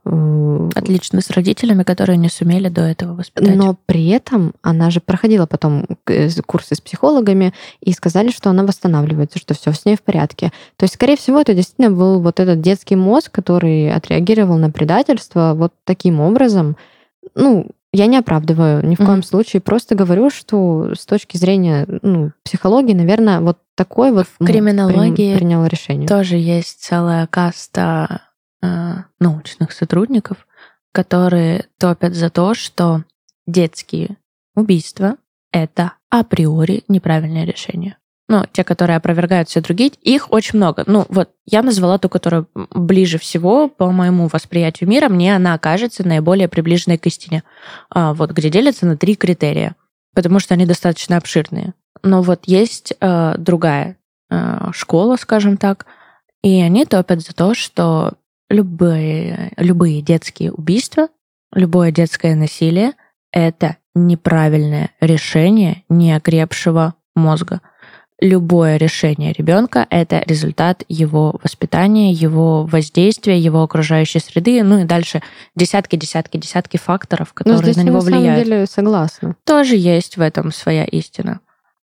[0.04, 3.56] Отлично, с родителями, которые не сумели до этого воспитать.
[3.56, 8.64] Но при этом она же проходила потом э, курсы с психологами и сказали, что она
[8.64, 10.52] восстанавливается, что все с ней в порядке.
[10.76, 15.54] То есть, скорее всего, это действительно был вот этот детский мозг, который отреагировал на предательство
[15.56, 16.76] вот таким образом.
[17.34, 19.06] Ну, я не оправдываю ни в mm-hmm.
[19.06, 24.44] коем случае, просто говорю, что с точки зрения ну, психологии, наверное, вот такой вот в
[24.44, 26.08] криминологии при, принял решение.
[26.08, 28.22] Тоже есть целая каста
[29.20, 30.46] научных сотрудников,
[30.92, 33.04] которые топят за то, что
[33.46, 34.16] детские
[34.54, 35.16] убийства
[35.52, 37.96] это априори неправильное решение
[38.28, 40.84] ну, те, которые опровергают все другие, их очень много.
[40.86, 46.06] Ну, вот я назвала ту, которая ближе всего по моему восприятию мира, мне она окажется
[46.06, 47.42] наиболее приближенной к истине.
[47.90, 49.76] А, вот где делятся на три критерия,
[50.14, 51.74] потому что они достаточно обширные.
[52.02, 53.98] Но вот есть а, другая
[54.30, 55.86] а, школа, скажем так,
[56.42, 58.14] и они топят за то, что
[58.54, 61.08] любые, любые детские убийства,
[61.52, 62.92] любое детское насилие—
[63.32, 67.60] это неправильное решение неокрепшего мозга—
[68.20, 75.22] любое решение ребенка— это результат его воспитания, его воздействия, его окружающей среды, ну и дальше
[75.54, 78.24] десятки, десятки, десятки факторов, ну, которые здесь на него влияют.
[78.24, 79.36] На самом деле согласна.
[79.44, 81.40] Тоже есть в этом своя истина.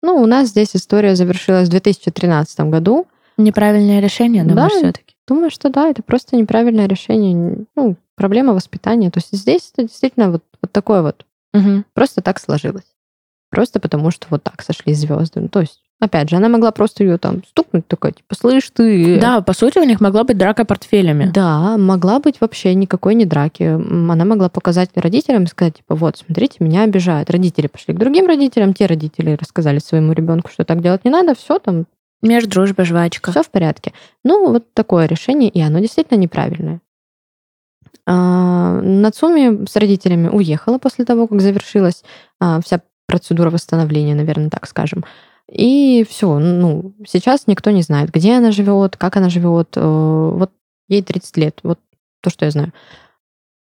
[0.02, 3.06] Ну, у нас здесь история завершилась в 2013 году.
[3.36, 5.11] Неправильное решение, думаю, да, все-таки.
[5.26, 7.66] Думаю, что да, это просто неправильное решение.
[7.76, 9.10] Ну, проблема воспитания.
[9.10, 11.26] То есть здесь это действительно вот, вот такое вот.
[11.54, 11.84] Угу.
[11.94, 12.86] Просто так сложилось.
[13.50, 15.40] Просто потому, что вот так сошли звезды.
[15.40, 19.20] Ну, то есть Опять же, она могла просто ее там стукнуть, такая, типа, слышь, ты...
[19.20, 21.30] Да, по сути, у них могла быть драка портфелями.
[21.32, 23.62] Да, могла быть вообще никакой не драки.
[23.62, 27.30] Она могла показать родителям и сказать, типа, вот, смотрите, меня обижают.
[27.30, 31.36] Родители пошли к другим родителям, те родители рассказали своему ребенку, что так делать не надо,
[31.36, 31.86] все там...
[32.22, 33.30] Меж дружба, жвачка.
[33.32, 33.92] Все в порядке.
[34.24, 36.80] Ну, вот такое решение, и оно действительно неправильное.
[38.06, 42.04] А, Нацуми с родителями уехала после того, как завершилась
[42.40, 45.04] а, вся процедура восстановления, наверное, так скажем.
[45.50, 49.76] И все, ну, сейчас никто не знает, где она живет, как она живет.
[49.76, 50.50] Э, вот
[50.88, 51.78] ей 30 лет, вот
[52.22, 52.72] то, что я знаю.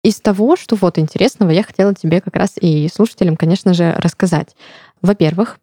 [0.04, 4.56] Из того, что вот интересного, я хотела тебе как раз и слушателям, конечно же, рассказать.
[5.02, 5.60] Во-первых,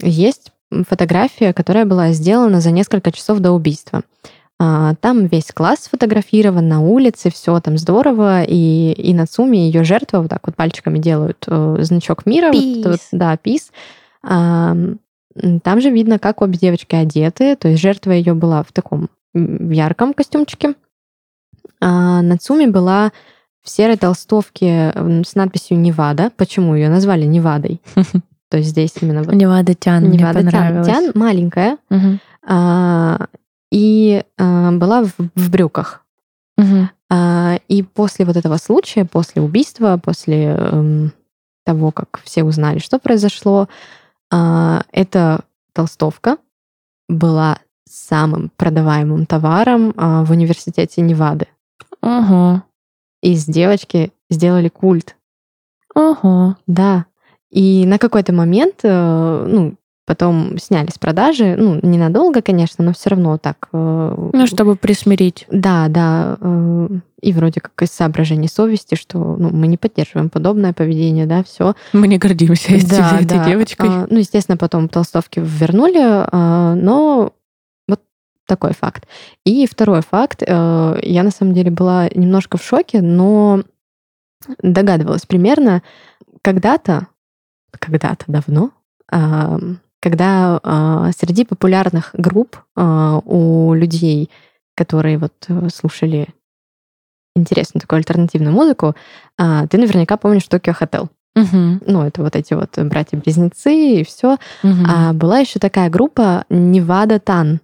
[0.00, 4.02] есть фотография, которая была сделана за несколько часов до убийства.
[4.60, 9.84] А, там весь класс сфотографирован на улице, все там здорово, и, и на сумме ее
[9.84, 12.50] жертва вот так вот пальчиками делают э, значок мира.
[12.50, 12.82] Peace.
[12.82, 13.70] Вот, вот, да, пис.
[14.22, 20.12] Там же видно, как обе девочки одеты, то есть жертва ее была в таком ярком
[20.12, 20.74] костюмчике.
[21.80, 23.12] А Нацуми была
[23.62, 24.92] в серой толстовке
[25.24, 26.32] с надписью «Невада».
[26.36, 27.80] Почему ее назвали «Невадой»?
[28.50, 29.20] То есть здесь именно...
[29.20, 30.84] Невада Тян, Невада Тян.
[30.84, 31.78] Тян маленькая.
[32.46, 33.26] А,
[33.70, 36.04] и а, была в брюках.
[37.10, 41.12] А, и после вот этого случая, после убийства, после эм,
[41.64, 43.68] того, как все узнали, что произошло,
[44.30, 46.36] а, эта толстовка
[47.08, 51.46] была самым продаваемым товаром а, в университете Невады.
[52.02, 52.64] Ага.
[53.22, 55.16] Из девочки сделали культ.
[55.94, 56.56] Ага.
[56.66, 57.06] Да.
[57.50, 59.74] И на какой-то момент, э, ну,
[60.08, 63.68] потом сняли с продажи, ну, ненадолго, конечно, но все равно так.
[63.72, 65.46] Э, ну, чтобы присмирить.
[65.50, 66.38] Да, да.
[66.40, 66.88] Э,
[67.20, 71.74] и вроде как из соображений совести, что ну, мы не поддерживаем подобное поведение, да, все.
[71.92, 73.44] Мы не гордимся да, этой да.
[73.44, 73.88] девочкой.
[73.90, 77.32] А, ну, естественно, потом толстовки вернули, а, но
[77.86, 78.00] вот
[78.46, 79.06] такой факт.
[79.44, 80.42] И второй факт.
[80.46, 83.62] А, я на самом деле была немножко в шоке, но
[84.62, 85.82] догадывалась примерно.
[86.40, 87.08] Когда-то,
[87.72, 88.70] когда-то давно,
[90.00, 94.30] когда а, среди популярных групп а, у людей,
[94.76, 96.28] которые вот э, слушали
[97.34, 98.94] интересную такую альтернативную музыку,
[99.36, 101.08] а, ты наверняка помнишь Токио Хотел.
[101.34, 101.80] Угу.
[101.86, 104.38] Ну, это вот эти вот братья-близнецы и все.
[104.62, 104.84] Угу.
[104.86, 107.60] А была еще такая группа Невада Тан,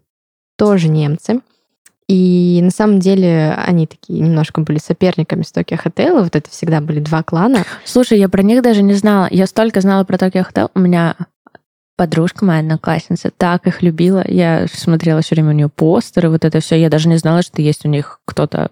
[0.56, 1.40] тоже немцы.
[2.08, 6.22] И на самом деле они такие немножко были соперниками с Токио Хотел.
[6.22, 7.64] Вот это всегда были два клана.
[7.84, 9.26] Слушай, я про них даже не знала.
[9.30, 10.70] Я столько знала про Токио Хотел.
[10.74, 11.16] У меня
[11.96, 14.22] подружка моя одноклассница так их любила.
[14.26, 16.76] Я смотрела все время у нее постеры, вот это все.
[16.76, 18.70] Я даже не знала, что есть у них кто-то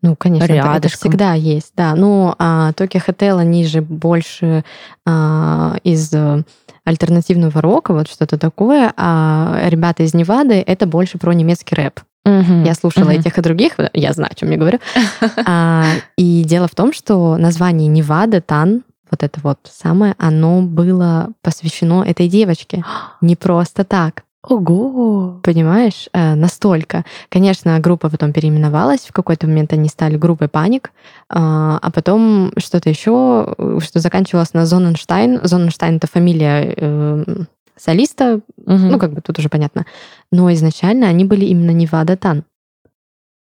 [0.00, 1.10] ну, конечно, это, это Рядышком.
[1.10, 1.94] всегда есть, да.
[1.96, 4.64] Ну, а Токио Хотел, они же больше
[5.04, 6.44] а, из э,
[6.84, 12.00] альтернативного рока, вот что-то такое, а ребята из Невады это больше про немецкий рэп.
[12.24, 12.62] Мгм.
[12.64, 13.20] Я слушала Мгм.
[13.20, 14.78] и тех, и других, я знаю, о чем я говорю.
[15.46, 15.84] А,
[16.16, 22.02] и дело в том, что название Невада, Тан, вот это вот самое, оно было посвящено
[22.04, 22.84] этой девочке.
[23.20, 24.22] Не просто так.
[24.48, 25.40] Ого!
[25.44, 27.04] Понимаешь, Э, настолько.
[27.28, 30.90] Конечно, группа потом переименовалась, в какой-то момент они стали группой Паник,
[31.28, 35.40] а а потом что-то еще, э, что заканчивалось на Зоненштайн.
[35.44, 37.46] Зоненштайн— это фамилия эм,
[37.78, 38.88] солиста, Мгм.
[38.90, 39.86] ну, как бы тут уже понятно.
[40.32, 42.44] Но изначально они были именно Невада Тан.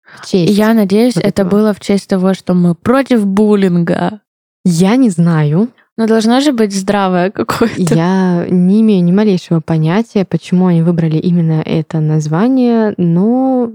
[0.04, 0.52] В честь.
[0.56, 1.48] Я надеюсь, вот это этого.
[1.50, 4.20] было в честь того, что мы против буллинга.
[4.64, 5.70] Я не знаю.
[5.96, 7.94] Но должно же быть здравое какое-то.
[7.94, 13.72] Я не имею ни малейшего понятия, почему они выбрали именно это название, но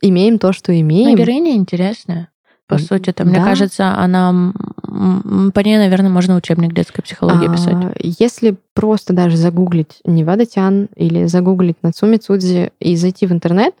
[0.00, 1.16] имеем то, что Но имеем.
[1.18, 2.28] героиня интересная.
[2.68, 3.44] По М, сути-то, мне да.
[3.44, 4.54] кажется, она...
[5.54, 7.74] По ней, наверное, можно учебник детской психологии писать.
[7.74, 13.74] А, Если просто даже загуглить Невада Тян или загуглить Нацуми Цудзи и зайти в интернет,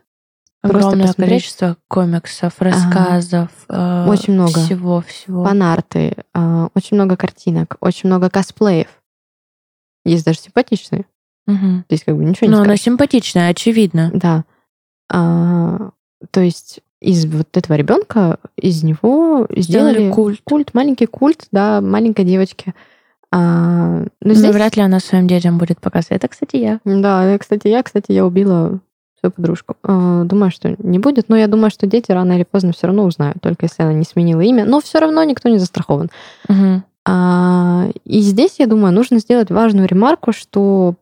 [0.62, 1.28] просто Огромное посмотреть.
[1.30, 3.50] количество комиксов, рассказов.
[3.68, 4.58] э, Очень много.
[4.64, 5.44] Всего-всего.
[5.44, 8.88] фанарты, а, очень много картинок, очень много косплеев.
[10.04, 11.04] Есть даже симпатичные.
[11.46, 11.84] Мгм.
[11.88, 12.82] Здесь как бы ничего не Но она скажешь.
[12.84, 14.10] симпатичная, очевидно.
[14.14, 14.44] Да.
[15.12, 15.90] А,
[16.30, 19.62] то есть из вот этого ребенка, из него Сделали
[19.98, 20.40] сделали культ.
[20.44, 22.74] культ, маленький культ, да, маленькой девочки.
[23.30, 26.18] А, но Но здесь, вряд ли она своим детям будет показывать.
[26.22, 26.80] Это, кстати, я.
[26.84, 28.78] да, я, кстати, я, кстати, я убила
[29.20, 29.76] свою подружку.
[29.82, 33.04] А, думаю, что не будет, но я думаю, что дети рано или поздно все равно
[33.04, 34.64] узнают, только если она не сменила имя.
[34.64, 36.10] Но все равно никто не застрахован.
[36.48, 36.84] Мгм.
[37.06, 40.94] А, и здесь, я думаю, нужно сделать важную ремарку, что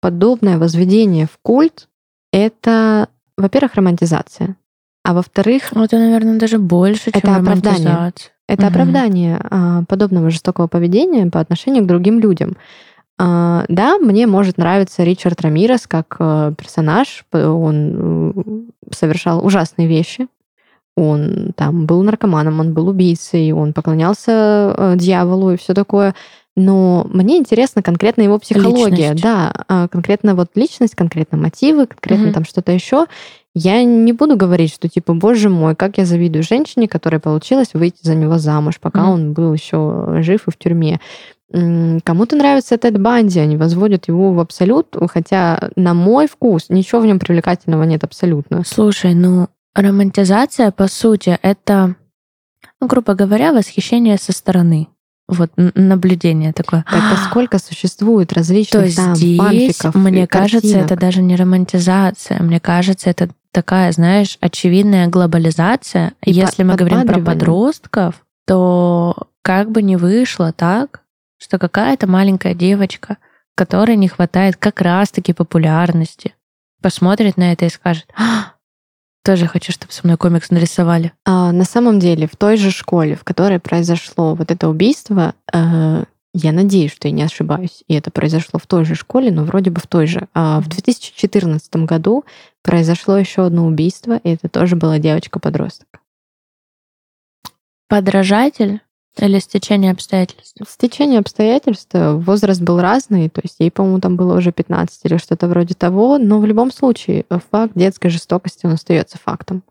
[0.00, 1.88] подобное возведение в культ—
[2.32, 4.56] это, во-первых, романтизация,
[5.04, 8.12] а во-вторых, Вот это, наверное, даже больше, чем Это оправдание.
[8.48, 8.68] это Мгм.
[8.70, 12.56] оправдание а, подобного жестокого поведения по отношению к другим людям.
[13.18, 17.24] А, да, мне может нравиться Ричард Рамирес как э, персонаж.
[17.32, 20.26] Он э, совершал ужасные вещи.
[20.96, 26.14] Он там был наркоманом, он был убийцей, он поклонялся э, дьяволу и все такое.
[26.56, 29.10] Но мне интересна конкретно его психология.
[29.12, 29.22] Личность.
[29.22, 32.34] Да, а, конкретно вот личность, конкретно мотивы, конкретно Мгм.
[32.34, 33.06] там что-то еще.
[33.54, 38.00] Я не буду говорить, что типа, боже мой, как я завидую женщине, которой получилось выйти
[38.02, 39.10] за него замуж, пока Мгм.
[39.10, 41.00] он был еще жив и в тюрьме.
[41.52, 47.06] Кому-то нравится Тед Банди, они возводят его в абсолют, хотя на мой вкус ничего в
[47.06, 48.62] нем привлекательного нет абсолютно.
[48.64, 51.96] Слушай, ну, романтизация, по сути, это,
[52.80, 54.88] ну, грубо говоря, восхищение со стороны.
[55.30, 56.84] Вот, наблюдение такое.
[56.90, 60.84] Так а сколько существует То различных там здесь, фанфиков, мне и кажется, картинок.
[60.86, 62.42] это даже не романтизация.
[62.42, 66.14] Мне кажется, это такая, знаешь, очевидная глобализация.
[66.24, 71.02] И Если мы говорим про подростков, то как бы не вышло так,
[71.38, 73.16] что какая-то маленькая девочка,
[73.54, 76.34] которой не хватает как раз-таки популярности,
[76.82, 78.52] посмотрит на это и скажет, «А,
[79.22, 81.12] тоже хочу, чтобы со мной комикс нарисовали.
[81.24, 86.04] А, на самом деле, в той же школе, в которой произошло вот это убийство, э,
[86.32, 89.70] я надеюсь, что я не ошибаюсь, и это произошло в той же школе, но вроде
[89.70, 90.28] бы в той же.
[90.32, 92.24] А в 2014 году
[92.62, 95.88] произошло еще одно убийство, и это тоже была девочка-подросток.
[97.88, 98.80] подражатель
[99.18, 100.56] или стечение обстоятельств?
[100.68, 101.90] Стечение обстоятельств.
[101.92, 106.18] Возраст был разный, то есть ей, по-моему, там было уже 15 или что-то вроде того,
[106.18, 109.62] но в любом случае факт детской жестокости, он остается фактом.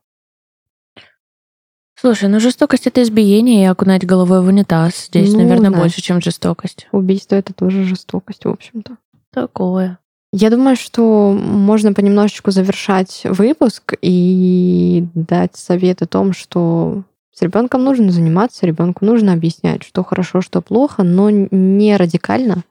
[1.99, 5.07] Слушай, ну жестокость это избиение и окунать головой в унитаз.
[5.07, 5.79] Здесь, ну, наверное, да.
[5.79, 6.87] больше, чем жестокость.
[6.93, 8.97] Убийство это тоже жестокость, в общем-то.
[9.33, 9.99] Такое.
[10.31, 17.03] Я думаю, что можно понемножечку завершать выпуск и дать совет о том, что
[17.39, 22.63] с ребенком нужно заниматься, ребенку нужно объяснять, что хорошо, что плохо, но не радикально,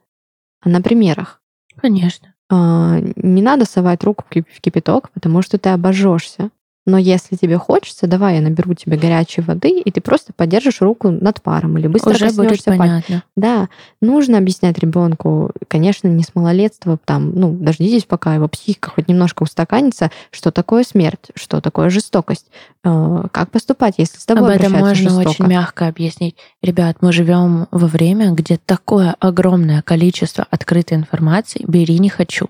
[0.61, 1.41] а на примерах.
[1.77, 2.35] Конечно.
[2.51, 6.51] А, не надо совать руку в кипяток, потому что ты обожжешься.
[6.89, 11.11] Но если тебе хочется, давай я наберу тебе горячей воды, и ты просто подержишь руку
[11.11, 13.25] над паром или быстро Уже будет понятно.
[13.37, 13.69] Да,
[14.01, 19.43] нужно объяснять ребенку, конечно, не с малолетства, там, ну, дождитесь, пока его психика хоть немножко
[19.43, 22.47] устаканится, что такое смерть, что такое жестокость,
[22.85, 25.29] э, как поступать, если с тобой Об этом можно жестоко.
[25.29, 26.37] очень мягко объяснить.
[26.63, 32.49] Ребят, мы живем во время, где такое огромное количество открытой информации, бери не хочу.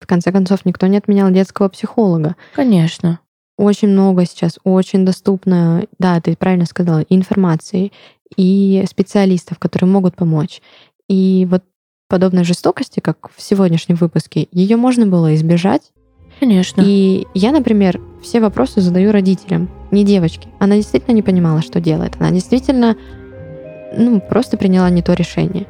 [0.00, 2.34] В конце концов, никто не отменял детского психолога.
[2.56, 3.20] Конечно
[3.62, 7.92] очень много сейчас, очень доступно, да, ты правильно сказала, информации
[8.36, 10.60] и специалистов, которые могут помочь.
[11.08, 11.62] И вот
[12.08, 15.92] подобной жестокости, как в сегодняшнем выпуске, ее можно было избежать.
[16.40, 16.82] Конечно.
[16.84, 20.48] И я, например, все вопросы задаю родителям, не девочке.
[20.58, 22.16] Она действительно не понимала, что делает.
[22.18, 22.96] Она действительно
[23.96, 25.66] ну, просто приняла не то решение.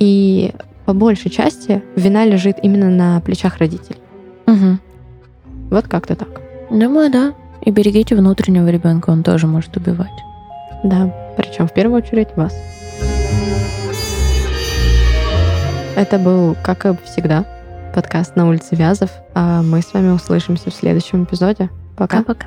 [0.00, 0.52] И
[0.86, 4.00] по большей части вина лежит именно на плечах родителей.
[4.46, 4.78] Угу.
[5.70, 6.47] Вот как-то так.
[6.70, 7.34] Думаю, да.
[7.62, 10.12] И берегите внутреннего ребенка, он тоже может убивать.
[10.84, 12.54] Да, причем в первую очередь вас.
[15.96, 17.44] Это был, как и всегда,
[17.94, 19.10] подкаст на улице Вязов.
[19.34, 21.70] А мы с вами услышимся в следующем эпизоде.
[21.96, 22.18] Пока.
[22.18, 22.46] Пока-пока.